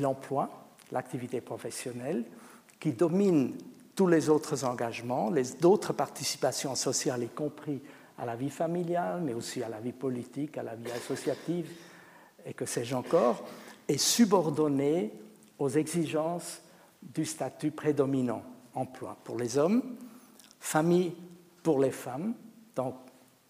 [0.00, 2.24] l'emploi, l'activité professionnelle,
[2.78, 3.54] qui domine
[3.96, 7.80] tous les autres engagements, les d'autres participations sociales, y compris
[8.18, 11.70] à la vie familiale, mais aussi à la vie politique, à la vie associative,
[12.44, 13.42] et que sais-je encore,
[13.88, 15.12] est subordonné
[15.58, 16.60] aux exigences
[17.02, 18.42] du statut prédominant,
[18.74, 19.82] emploi pour les hommes,
[20.60, 21.14] famille
[21.62, 22.34] pour les femmes.
[22.74, 22.94] Donc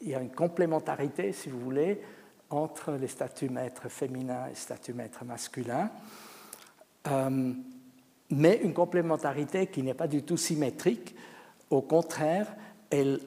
[0.01, 2.01] il y a une complémentarité, si vous voulez,
[2.51, 5.91] entre les statuts maîtres féminins et statuts maîtres masculins.
[7.09, 7.53] Euh,
[8.31, 11.15] mais une complémentarité qui n'est pas du tout symétrique.
[11.71, 12.47] Au contraire,
[12.91, 13.21] elle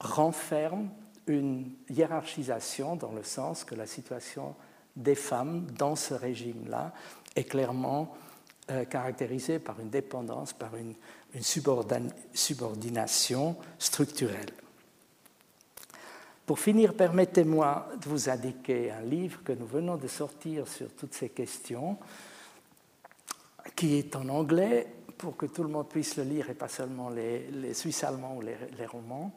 [0.00, 0.88] renferme
[1.26, 4.54] une hiérarchisation dans le sens que la situation
[4.96, 6.92] des femmes dans ce régime-là
[7.36, 8.16] est clairement
[8.70, 10.94] euh, caractérisée par une dépendance, par une,
[12.32, 14.50] subordination structurelle.
[16.46, 21.12] Pour finir, permettez-moi de vous indiquer un livre que nous venons de sortir sur toutes
[21.12, 21.98] ces questions,
[23.78, 27.10] qui est en anglais pour que tout le monde puisse le lire et pas seulement
[27.10, 29.30] les, Suisses allemands ou les, romans,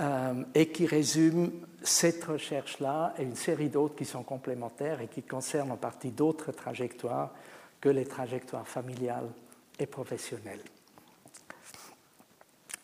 [0.00, 1.50] euh, et qui résume
[1.82, 6.52] cette recherche-là et une série d'autres qui sont complémentaires et qui concernent en partie d'autres
[6.52, 7.34] trajectoires
[7.80, 9.30] que les trajectoires familiales
[9.76, 10.62] et professionnelles.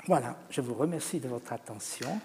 [0.08, 2.18] Voilà, je vous remercie de votre attention.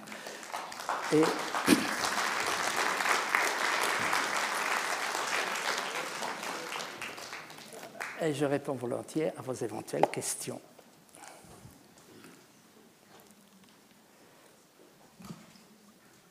[8.21, 10.59] Et je réponds volontiers à vos éventuelles questions.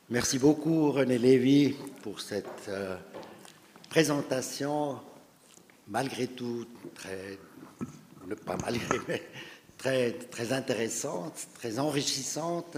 [0.08, 2.96] Merci beaucoup René Lévy pour cette euh,
[3.88, 5.00] présentation,
[5.88, 7.38] malgré tout très,
[8.44, 9.26] pas malgré,
[10.30, 12.76] très intéressante, très enrichissante.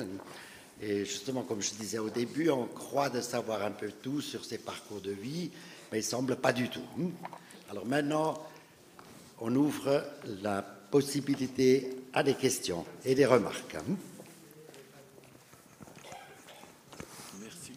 [0.81, 4.45] Et justement, comme je disais au début, on croit de savoir un peu tout sur
[4.45, 5.51] ses parcours de vie,
[5.93, 6.81] mais il semble pas du tout.
[7.71, 8.39] Alors maintenant,
[9.41, 10.05] on ouvre
[10.43, 13.77] la possibilité à des questions et des remarques.
[17.41, 17.73] Merci.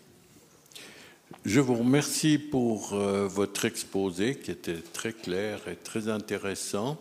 [1.45, 6.97] Je vous remercie pour euh, votre exposé qui était très clair et très intéressant.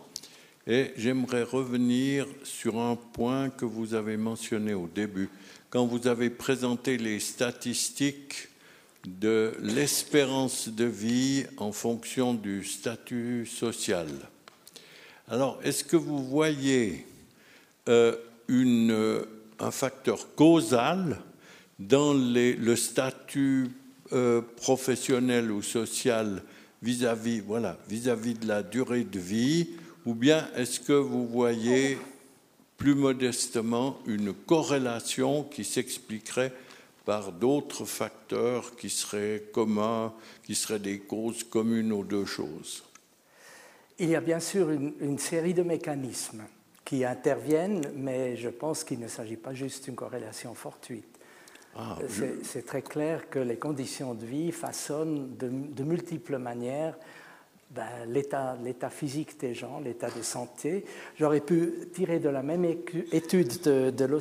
[0.67, 5.29] Et j'aimerais revenir sur un point que vous avez mentionné au début,
[5.71, 8.49] quand vous avez présenté les statistiques
[9.07, 14.07] de l'espérance de vie en fonction du statut social.
[15.31, 17.05] Alors, est-ce que vous voyez
[17.87, 18.17] euh,
[18.49, 19.23] euh,
[19.59, 21.21] un facteur causal
[21.79, 23.69] dans le statut
[24.11, 26.43] euh, professionnel ou social
[26.83, 29.69] vis -vis de la durée de vie,
[30.05, 31.97] ou bien est-ce que vous voyez
[32.75, 36.51] plus modestement une corrélation qui s'expliquerait
[37.05, 40.11] par d'autres facteurs qui seraient communs,
[40.43, 42.83] qui seraient des causes communes aux deux choses?
[44.01, 46.41] Il y a bien sûr une, série de mécanismes
[46.83, 51.19] qui interviennent, mais je pense qu'il ne s'agit pas juste d'une corrélation fortuite.
[51.75, 51.99] Ah,
[52.41, 56.97] c'est très clair que les conditions de vie façonnent de, multiples manières
[57.69, 60.83] ben, l'état physique des gens, l'état de santé.
[61.19, 64.19] J'aurais pu tirer de la même étude de, de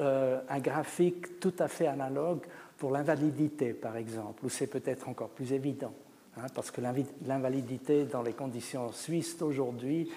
[0.00, 2.42] euh, un graphique tout à fait analogue
[2.76, 5.94] pour l'invalidité, par exemple, où c'est peut-être encore plus évident,
[6.36, 10.10] hein, parce que l'invalidité dans les conditions suisses d'aujourd'hui,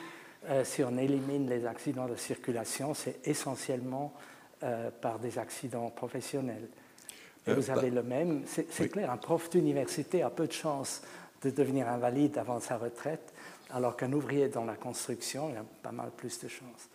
[0.50, 4.14] euh, si on élimine les accidents de circulation, c'est essentiellement
[4.64, 6.68] euh, par des accidents professionnels.
[7.46, 11.02] Et vous avez bah, le même, c'est clair, un prof d'université a peu de chances
[11.44, 13.34] de devenir invalide avant sa retraite,
[13.70, 16.90] alors qu'un ouvrier dans la construction a pas mal plus de chances.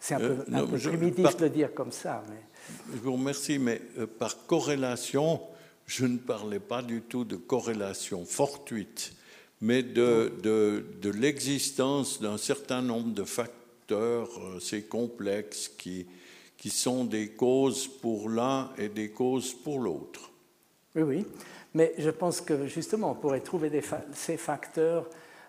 [0.00, 2.22] C'est un, peu, euh, primitif de le dire comme ça.
[2.28, 2.36] Mais...
[2.92, 5.40] Je vous remercie, mais euh, par corrélation,
[5.88, 9.14] je ne parlais pas du tout de corrélation fortuite,
[9.60, 16.06] mais de, de, de l'existence d'un certain nombre de facteurs, assez euh, complexes, qui,
[16.58, 20.30] qui sont des causes pour l'un et des causes pour l'autre.
[20.94, 21.26] Oui, oui.
[21.72, 23.82] Mais je pense que justement, on pourrait trouver des
[24.12, 25.08] ces facteurs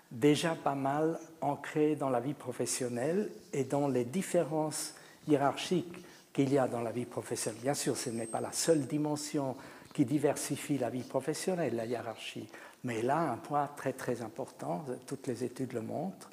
[0.10, 4.94] déjà pas mal ancré dans la vie professionnelle et dans les différences
[5.28, 5.98] hiérarchiques
[6.32, 7.62] qu'il y a dans la vie professionnelle.
[7.62, 9.56] Bien sûr, ce n'est pas la seule dimension
[9.94, 12.48] qui diversifie la vie professionnelle, la hiérarchie,
[12.84, 16.30] mais là, un point très très important, toutes les études le montrent,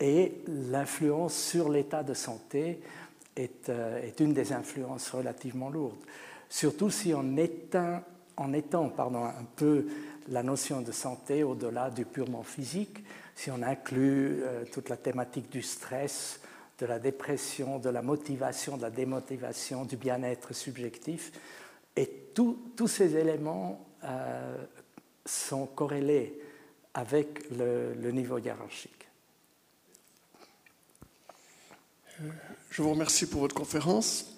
[0.00, 2.80] et l'influence sur l'état de santé
[3.36, 6.04] est, euh, une des influences relativement lourdes.
[6.48, 8.02] Surtout si on éteint,
[8.36, 9.86] en étend pardon, un peu
[10.28, 15.50] la notion de santé au-delà du purement physique, si on inclut euh, toute la thématique
[15.50, 16.40] du stress,
[16.78, 21.32] de la dépression, de la motivation, de la démotivation, du bien-être subjectif.
[21.96, 24.56] Et tous ces éléments euh,
[25.26, 26.40] sont corrélés
[26.94, 29.06] avec le, niveau hiérarchique.
[32.20, 32.28] Euh,
[32.70, 34.34] je vous remercie pour votre conférence.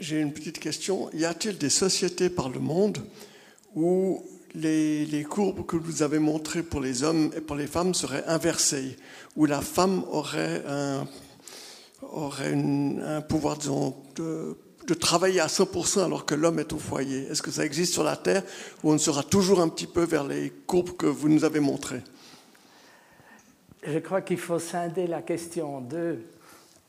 [0.00, 1.10] J'ai une petite question.
[1.12, 2.98] Y a-t-il des sociétés par le monde
[3.76, 8.24] où les, courbes que vous avez montrées pour les hommes et pour les femmes seraient
[8.26, 8.96] inversées,
[9.36, 11.06] où la femme aurait un,
[12.02, 14.56] aurait un pouvoir de,
[14.86, 17.26] de, travailler à 100% alors que l'homme est au foyer.
[17.30, 18.42] Est-ce que ça existe sur la Terre
[18.82, 22.02] ou on sera toujours un petit peu vers les courbes que vous nous avez montrées?
[23.86, 26.18] Je crois qu'il faut scinder la question de,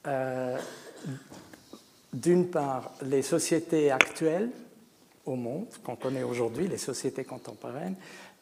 [0.08, 0.58] euh,
[2.14, 4.50] d'une part, les sociétés actuelles
[5.26, 7.96] au monde, qu'on connaît aujourd'hui, les sociétés contemporaines,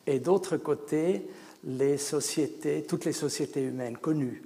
[0.05, 1.27] et d'autre côté,
[1.63, 4.43] les sociétés, toutes les sociétés humaines connues,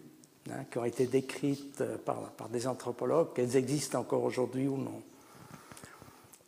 [0.52, 5.02] hein, qui ont été décrites par, par des anthropologues, qu'elles existent encore aujourd'hui ou non.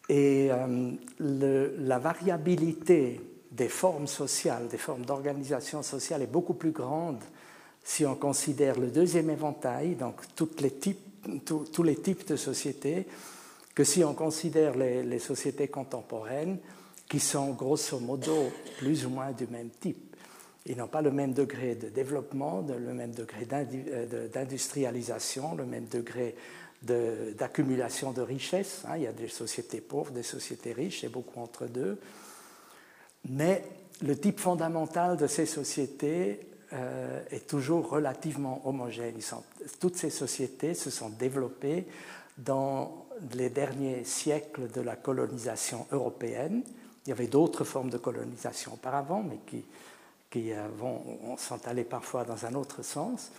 [0.09, 3.21] Et euh, la variabilité
[3.51, 7.19] des formes sociales, des formes d'organisation sociale est beaucoup plus grande
[7.83, 10.53] si on considère le deuxième éventail, donc tous
[11.83, 13.07] les types de sociétés,
[13.73, 16.59] que si on considère les, sociétés contemporaines,
[17.07, 20.09] qui sont grosso modo plus ou moins du même type.
[20.66, 25.86] Ils n'ont pas le même degré de développement, le même degré euh, d'industrialisation, le même
[25.86, 26.36] degré
[26.82, 28.84] d'accumulation de, richesses.
[28.88, 28.97] Hein.
[28.97, 31.99] Il y a des sociétés pauvres, des sociétés riches, et beaucoup entre deux.
[33.30, 33.64] Mais
[34.01, 36.39] le type fondamental de ces sociétés
[36.72, 39.16] euh, est toujours relativement homogène.
[39.80, 41.86] toutes ces sociétés se sont développées
[42.38, 46.64] dans les derniers siècles de la colonisation européenne.
[47.05, 49.66] Il y avait d'autres formes de colonisation auparavant, mais qui,
[50.30, 53.32] qui euh, vont, sont allées parfois dans un autre sens.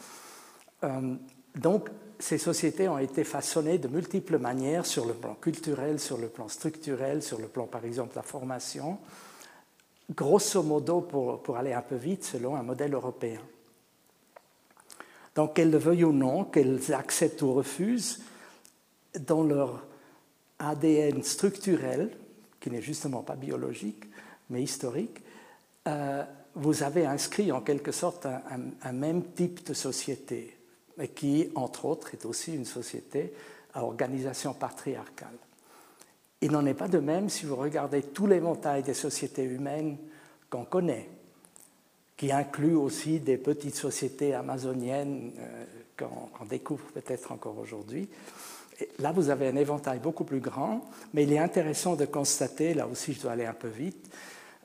[0.85, 1.15] Euh,
[1.55, 1.89] donc,
[2.19, 6.49] ces sociétés ont été façonnées de multiples manières sur le plan culturel, sur le plan
[6.49, 8.99] structurel, sur le plan, par exemple, de la formation,
[10.15, 13.41] grosso modo, pour, pour aller un peu vite, selon un modèle européen.
[15.35, 18.21] Donc, qu'elles le veuillent ou non, qu'elles acceptent ou refusent,
[19.19, 19.87] dans leur
[20.59, 22.11] ADN structurel,
[22.61, 24.05] qui n'est justement pas biologique,
[24.51, 25.23] mais historique,
[25.89, 26.25] euh,
[26.55, 30.57] vous avez inscrit en quelque sorte un, même type de société,
[30.97, 33.33] mais qui, entre autres, est aussi une société
[33.75, 35.29] à organisation patriarcale.
[36.41, 39.97] Il n'en est pas de même si vous regardez les montagnes des sociétés humaines
[40.49, 41.09] qu'on connaît,
[42.17, 45.65] qui incluent aussi des petites sociétés amazoniennes euh,
[45.97, 48.09] qu'on découvre peut-être encore aujourd'hui
[48.99, 52.87] là, vous avez un éventail beaucoup plus grand, mais il est intéressant de constater, là
[52.87, 54.11] aussi je dois aller un peu vite,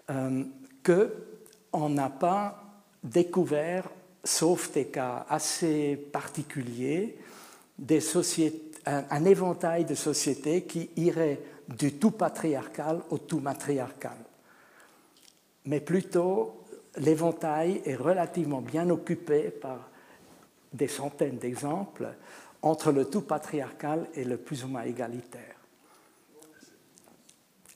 [0.09, 0.43] euh,
[1.75, 2.63] qu'on n'a pas
[3.03, 3.89] découvert,
[4.23, 7.17] sauf des cas assez particuliers,
[8.85, 14.15] un, éventail de sociétés qui irait du tout patriarcal au tout matriarcal.
[15.65, 16.63] Mais plutôt,
[16.95, 19.89] l'éventail est relativement bien occupé par
[20.71, 22.07] des centaines d'exemples
[22.61, 25.54] entre le tout patriarcal et le plus ou moins égalitaire.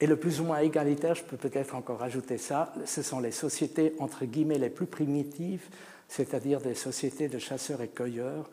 [0.02, 3.32] Et le plus ou moins égalitaire, je peux peut-être encore ajouter ça, ce sont les
[3.32, 5.64] sociétés entre guillemets les plus primitives,
[6.08, 8.50] c'est-à-dire des sociétés de chasseurs et cueilleurs,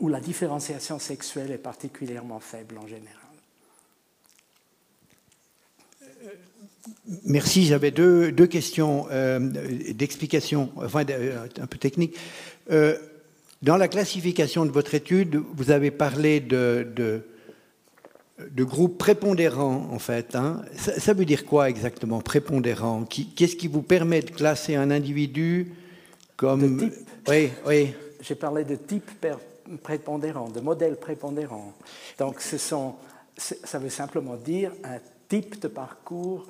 [0.00, 3.24] où la différenciation sexuelle est particulièrement faible en général.
[7.24, 9.38] Merci, j'avais deux, deux, questions euh,
[9.92, 12.16] d'explication, enfin euh, un peu techniques.
[12.70, 12.96] Euh,
[13.62, 17.22] dans la classification de votre étude, vous avez parlé de, de,
[18.38, 20.34] de groupes prépondérants, en fait.
[20.34, 20.62] Hein.
[20.76, 23.04] Ça, veut dire quoi exactement, prépondérant?
[23.04, 25.72] Qu'est-ce qui vous permet de classer un individu
[26.36, 26.76] comme.
[26.76, 26.94] De type.
[27.28, 27.94] Oui, oui.
[28.20, 29.26] J'ai parlé de type
[29.82, 31.74] prépondérant, de modèle prépondérant.
[32.18, 32.94] Donc, ce sont,
[33.36, 36.46] ça veut simplement dire un type de parcours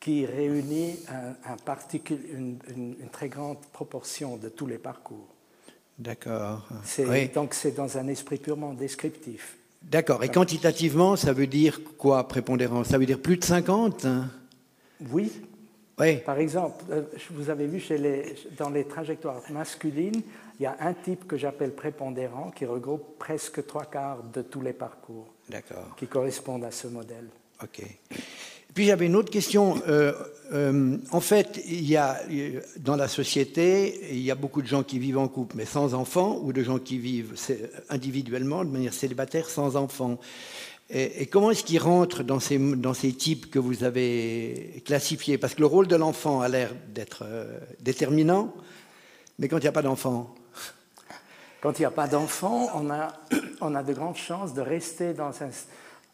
[0.00, 1.56] qui réunit un,
[2.32, 5.26] une, une, très grande proportion de tous les parcours.
[5.98, 6.68] D'accord.
[7.34, 9.56] Donc c'est dans un esprit purement descriptif.
[9.90, 10.24] D'accord.
[10.24, 12.84] Et quantitativement, ça veut dire quoi, prépondérant?
[12.84, 14.28] Ça veut dire plus de 50 hein?
[15.12, 15.32] Oui.
[15.98, 16.16] Oui.
[16.16, 20.20] Par exemple, euh, vous avez vu chez les, dans les trajectoires masculines,
[20.58, 24.60] il y a un type que j'appelle prépondérant qui regroupe presque trois quarts de tous
[24.60, 25.28] les parcours.
[25.48, 25.94] D'accord.
[25.96, 27.28] Qui correspondent à ce modèle.
[27.62, 27.82] OK.
[28.76, 29.82] Puis j'avais une autre question.
[29.88, 30.12] Euh,
[30.52, 32.20] euh, en fait, il y a
[32.76, 35.94] dans la société, il y a beaucoup de gens qui vivent en couple mais sans
[35.94, 37.32] enfants, ou de gens qui vivent
[37.88, 40.20] individuellement de manière célibataire sans enfants.
[40.90, 45.38] Et, comment est-ce qu'ils rentrent dans ces, types que vous avez classifiés?
[45.38, 48.52] Parce que le rôle de l'enfant a l'air d'être euh, déterminant,
[49.38, 50.34] mais quand il n'y a pas d'enfant?
[51.62, 55.50] Quand il n'y a pas d'enfant, on a de grandes chances de rester dans un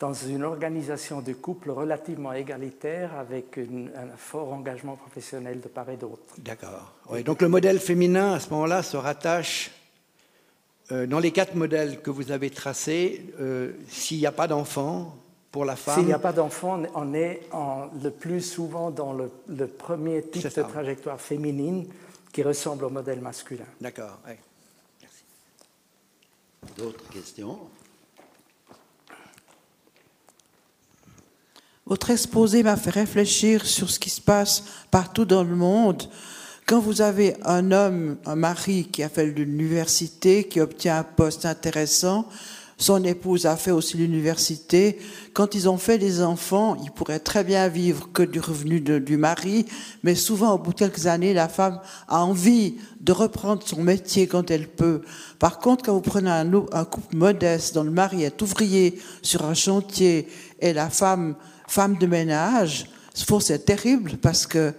[0.03, 5.97] dans une organisation de couple relativement égalitaire avec un fort engagement professionnel de part et
[5.97, 6.35] d'autre.
[6.39, 6.93] D'accord.
[7.25, 9.71] donc le modèle féminin, à ce moment-là, se rattache,
[10.91, 15.17] euh, dans les quatre modèles que vous avez tracés, euh, s'il n'y a pas d'enfant
[15.53, 15.95] pour la femme.
[15.95, 19.31] S'il n'y a pas d'enfant, on est en, le plus souvent dans le,
[19.69, 21.87] premier type de trajectoire féminine
[22.33, 23.67] qui ressemble au modèle masculin.
[23.81, 24.19] D'accord.
[24.27, 25.23] Merci.
[26.77, 27.61] D'autres questions?
[31.93, 36.05] Votre exposé m'a fait réfléchir sur ce qui se passe partout dans le monde.
[36.65, 41.45] Quand vous avez un homme, un mari qui a fait l'université, qui obtient un poste
[41.45, 42.27] intéressant,
[42.79, 45.01] son épouse a fait aussi l'université.
[45.35, 49.19] Quand ils ont fait des enfants, ils pourraient très bien vivre que du revenu du
[49.19, 49.67] mari,
[50.03, 51.79] mais souvent, au bout de quelques années, la femme
[52.09, 55.03] a envie de reprendre son métier quand elle peut.
[55.39, 59.45] Par contre, quand vous prenez un, un couple modeste dont le mari est ouvrier sur
[59.45, 60.27] un chantier
[60.59, 61.35] et la femme
[61.73, 62.85] femme de ménage,
[63.15, 64.75] c'est terrible parce que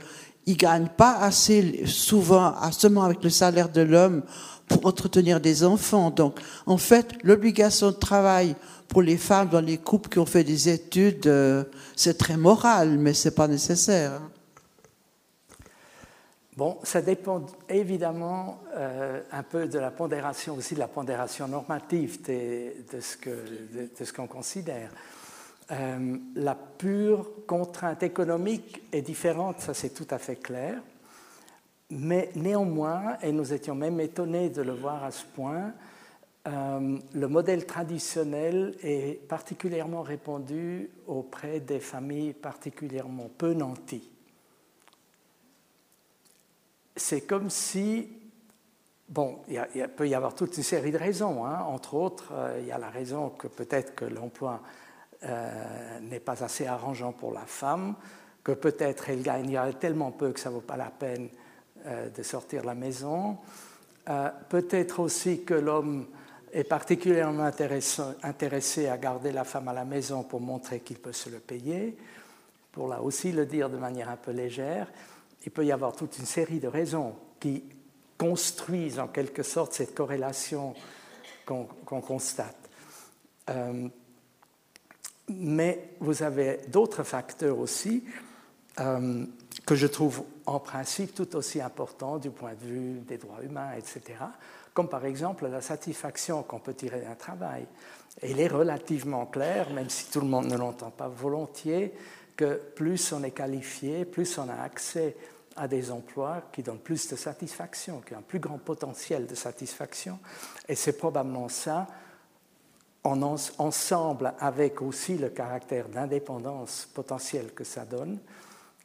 [0.45, 4.21] ils gagnent pas assez souvent, seulement avec le salaire de l'homme,
[4.67, 6.11] pour entretenir des enfants.
[6.11, 8.55] Donc, en fait, l'obligation de travail
[8.87, 11.63] pour les femmes dans les couples qui ont fait des études, euh,
[11.95, 14.21] c'est très moral, mais c'est pas nécessaire.
[16.55, 22.21] Bon, ça dépend évidemment euh, un peu de la pondération, aussi de la pondération normative
[22.21, 24.91] de, de ce qu'on considère.
[25.73, 30.81] Euh, la pure contrainte économique est différente, ça c'est tout à fait clair.
[31.89, 35.73] Mais néanmoins, et nous étions même étonnés de le voir à ce point,
[36.47, 44.09] euh, le modèle traditionnel est particulièrement répandu auprès des familles particulièrement peu nanties.
[46.95, 48.09] C'est comme si,
[49.09, 51.45] bon, il, peut y avoir toute une série de raisons.
[51.45, 51.61] Hein.
[51.67, 54.61] Entre autres, euh, il y a la raison que peut-être que l'emploi
[55.25, 57.95] euh, n'est pas assez arrangeant pour la femme,
[58.43, 61.29] que peut-être elle gagnera tellement peu que ça ne vaut pas la peine
[61.85, 63.37] euh, de sortir de la maison.
[64.09, 66.07] Euh, peut-être aussi que l'homme
[66.51, 71.29] est particulièrement intéressé, à garder la femme à la maison pour montrer qu'il peut se
[71.29, 71.97] le payer,
[72.73, 74.91] pour là aussi le dire de manière un peu légère.
[75.45, 77.63] Il peut y avoir toute une série de raisons qui
[78.17, 80.73] construisent en quelque sorte cette corrélation
[81.45, 82.69] qu'on constate.
[85.29, 88.03] Mais vous avez d'autres facteurs aussi
[88.79, 89.25] euh,
[89.65, 93.71] que je trouve en principe tout aussi importants du point de vue des droits humains,
[93.77, 94.01] etc.,
[94.73, 97.65] comme par exemple la satisfaction qu'on peut tirer d'un travail.
[98.23, 101.93] Il est relativement clair, même si tout le monde ne l'entend pas volontiers,
[102.35, 105.15] que plus on est qualifié, plus on a accès
[105.55, 109.35] à des emplois qui donnent plus de satisfaction, qui ont un plus grand potentiel de
[109.35, 110.19] satisfaction.
[110.67, 111.87] Et c'est probablement ça
[113.03, 118.19] ensemble avec aussi le caractère d'indépendance potentielle que ça donne,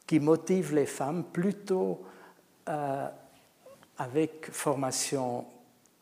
[0.05, 2.03] qui motive les femmes plutôt
[2.67, 3.07] euh,
[3.97, 5.45] avec formation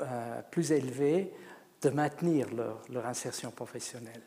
[0.02, 1.34] euh, plus élevée
[1.82, 4.24] de maintenir leur, leur, insertion professionnelle.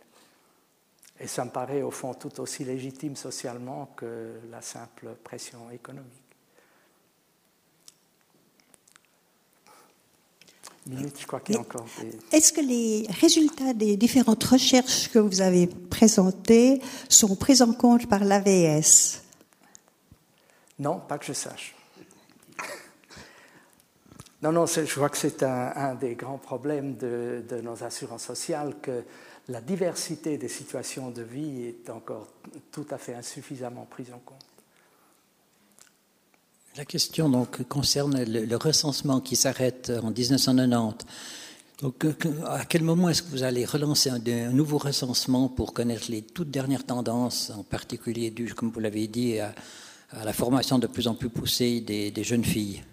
[1.18, 6.19] Et ça me paraît au fond tout aussi légitime socialement que la simple pression économique.
[12.32, 18.08] Est-ce que les résultats des différentes recherches que vous avez présentées sont pris en compte
[18.08, 19.22] par l'AVS
[20.78, 21.74] Non, pas que je sache.
[24.42, 28.74] Non, non, je vois que c'est un, des grands problèmes de, de, nos assurances sociales,
[28.80, 29.04] que
[29.48, 32.28] la diversité des situations de vie est encore
[32.72, 34.49] tout à fait insuffisamment prise en compte.
[36.76, 41.04] La question donc concerne le, recensement qui s'arrête en 1990.
[41.82, 42.06] Donc,
[42.46, 46.50] à quel moment est-ce que vous allez relancer un, nouveau recensement pour connaître les toutes
[46.50, 49.52] dernières tendances, en particulier dû, comme vous l'avez dit, à,
[50.24, 52.84] la formation de plus en plus poussée des, jeunes filles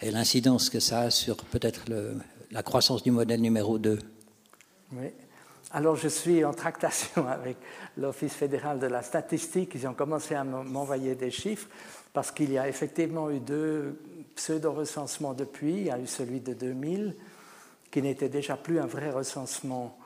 [0.00, 1.82] et l'incidence que ça a sur peut-être
[2.50, 3.98] la croissance du modèle numéro 2
[4.92, 5.08] Oui.
[5.72, 7.56] Alors, je suis en tractation avec
[7.96, 9.72] l'Office fédéral de la statistique.
[9.74, 11.68] Ils ont commencé à m'envoyer des chiffres
[12.16, 14.00] parce qu'il y a effectivement eu deux
[14.36, 15.72] pseudo-recensements depuis.
[15.72, 17.14] Il y a eu celui de 2000,
[17.90, 19.98] qui n'était déjà plus un vrai recensement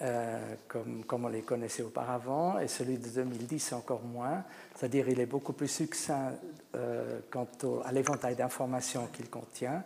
[0.00, 4.42] euh, comme, on les connaissait auparavant, et celui de 2010 encore moins.
[4.74, 6.32] C'est-à-dire il est beaucoup plus succinct
[6.76, 7.46] euh, quant
[7.84, 9.84] à l'éventail d'informations qu'il contient.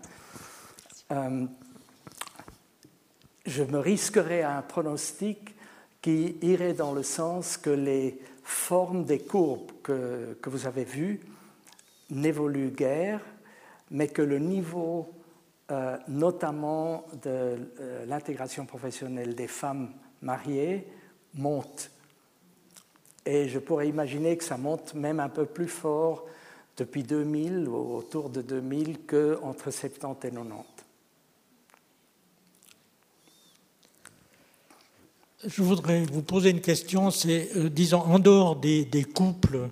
[1.10, 1.44] Euh,
[3.46, 5.56] je me risquerais à un pronostic
[6.00, 11.18] qui irait dans le sens que les formes des courbes que vous avez vues
[12.10, 13.20] n'évolue guère,
[13.90, 15.12] mais que le niveau,
[15.70, 19.90] euh, notamment de euh, l'intégration professionnelle des femmes
[20.22, 20.86] mariées,
[21.34, 21.90] monte.
[23.26, 26.26] Et je pourrais imaginer que ça monte même un peu plus fort
[26.76, 30.64] depuis 2000 ou autour de 2000 qu'entre 70 et 90.
[35.46, 39.68] Je voudrais vous poser une question, c'est, euh, disons, en dehors des couples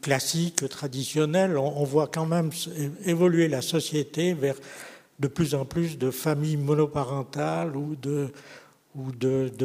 [0.00, 2.50] classique, traditionnel, on, voit quand même
[3.04, 4.56] évoluer la société vers
[5.18, 8.30] de plus en plus de familles monoparentales ou de,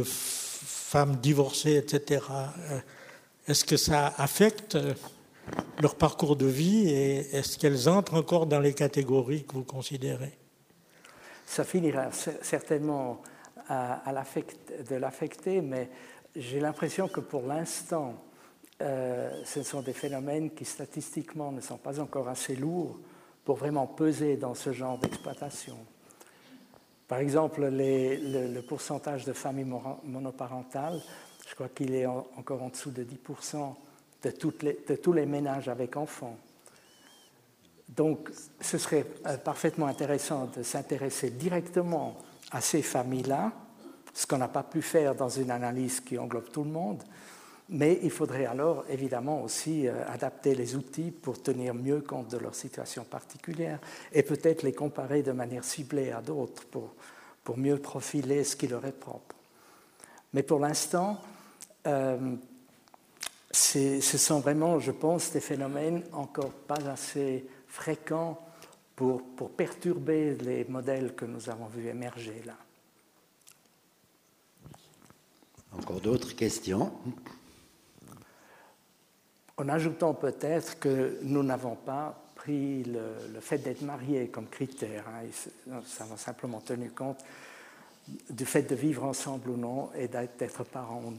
[0.04, 2.26] femmes divorcées, etc.
[2.32, 2.80] Euh,
[3.48, 4.94] est-ce que ça affecte euh,
[5.82, 10.38] leur parcours de vie et est-ce qu'elles entrent encore dans les catégories que vous considérez?
[11.46, 12.10] Ça finira
[12.42, 13.22] certainement
[13.70, 14.02] à,
[14.90, 15.90] de l'affecter, mais
[16.36, 18.16] j'ai l'impression que pour l'instant,
[18.82, 23.00] euh, ce sont des phénomènes qui statistiquement ne sont pas encore assez lourds
[23.44, 25.78] pour vraiment peser dans ce genre d'exploitation.
[27.08, 29.74] Par exemple, le, pourcentage de familles
[30.04, 31.02] monoparentales,
[31.48, 33.74] je crois qu'il est encore en dessous de 10%
[34.24, 36.38] de, tous les ménages avec enfants.
[37.88, 38.30] Donc,
[38.60, 42.18] ce serait euh, parfaitement intéressant de s'intéresser directement
[42.52, 43.54] à ces familles-là,
[44.14, 47.02] ce qu'on n'a pas pu faire dans une analyse qui englobe tout le monde,
[47.70, 52.38] mais il faudrait alors évidemment aussi euh, adapter les outils pour tenir mieux compte de
[52.38, 53.80] leur situation particulière
[54.14, 56.94] et peut-être les comparer de manière ciblée à d'autres pour,
[57.44, 59.36] pour mieux profiler ce qui leur est propre.
[60.34, 61.20] Mais pour l'instant,
[61.88, 62.36] euh,
[63.52, 68.40] ce sont vraiment, je pense, des phénomènes encore pas assez fréquents
[68.96, 72.56] pour, pour perturber les modèles que nous avons vus émerger là.
[75.74, 76.92] Encore d'autres questions?
[79.58, 85.06] En ajoutant peut-être que nous n'avons pas pris le, fait d'être mariés comme critère.
[85.10, 87.20] Hein, ça va simplement tenu compte
[88.30, 91.18] du fait de vivre ensemble ou non et d'être parents ou non.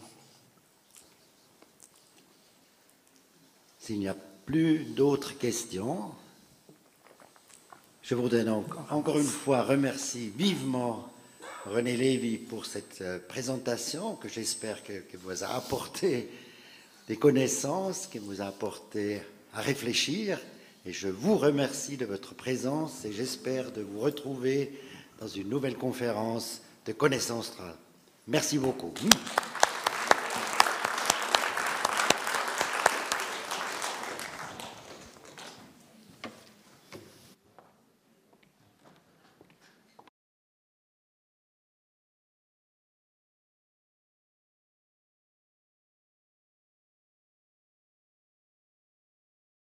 [3.78, 4.16] S'il n'y a
[4.47, 6.12] plus d'autres questions,
[8.02, 11.10] je voudrais donc encore une fois remercier vivement
[11.66, 16.31] René Lévy pour cette euh, présentation que j'espère que, vous a apporté
[17.09, 19.20] des connaissances qui vous a apporté
[19.55, 20.39] à réfléchir.
[20.86, 24.78] Et je vous remercie de votre présence et j'espère de vous retrouver
[25.20, 27.56] dans une nouvelle conférence de connaissances.
[28.28, 28.93] Merci beaucoup.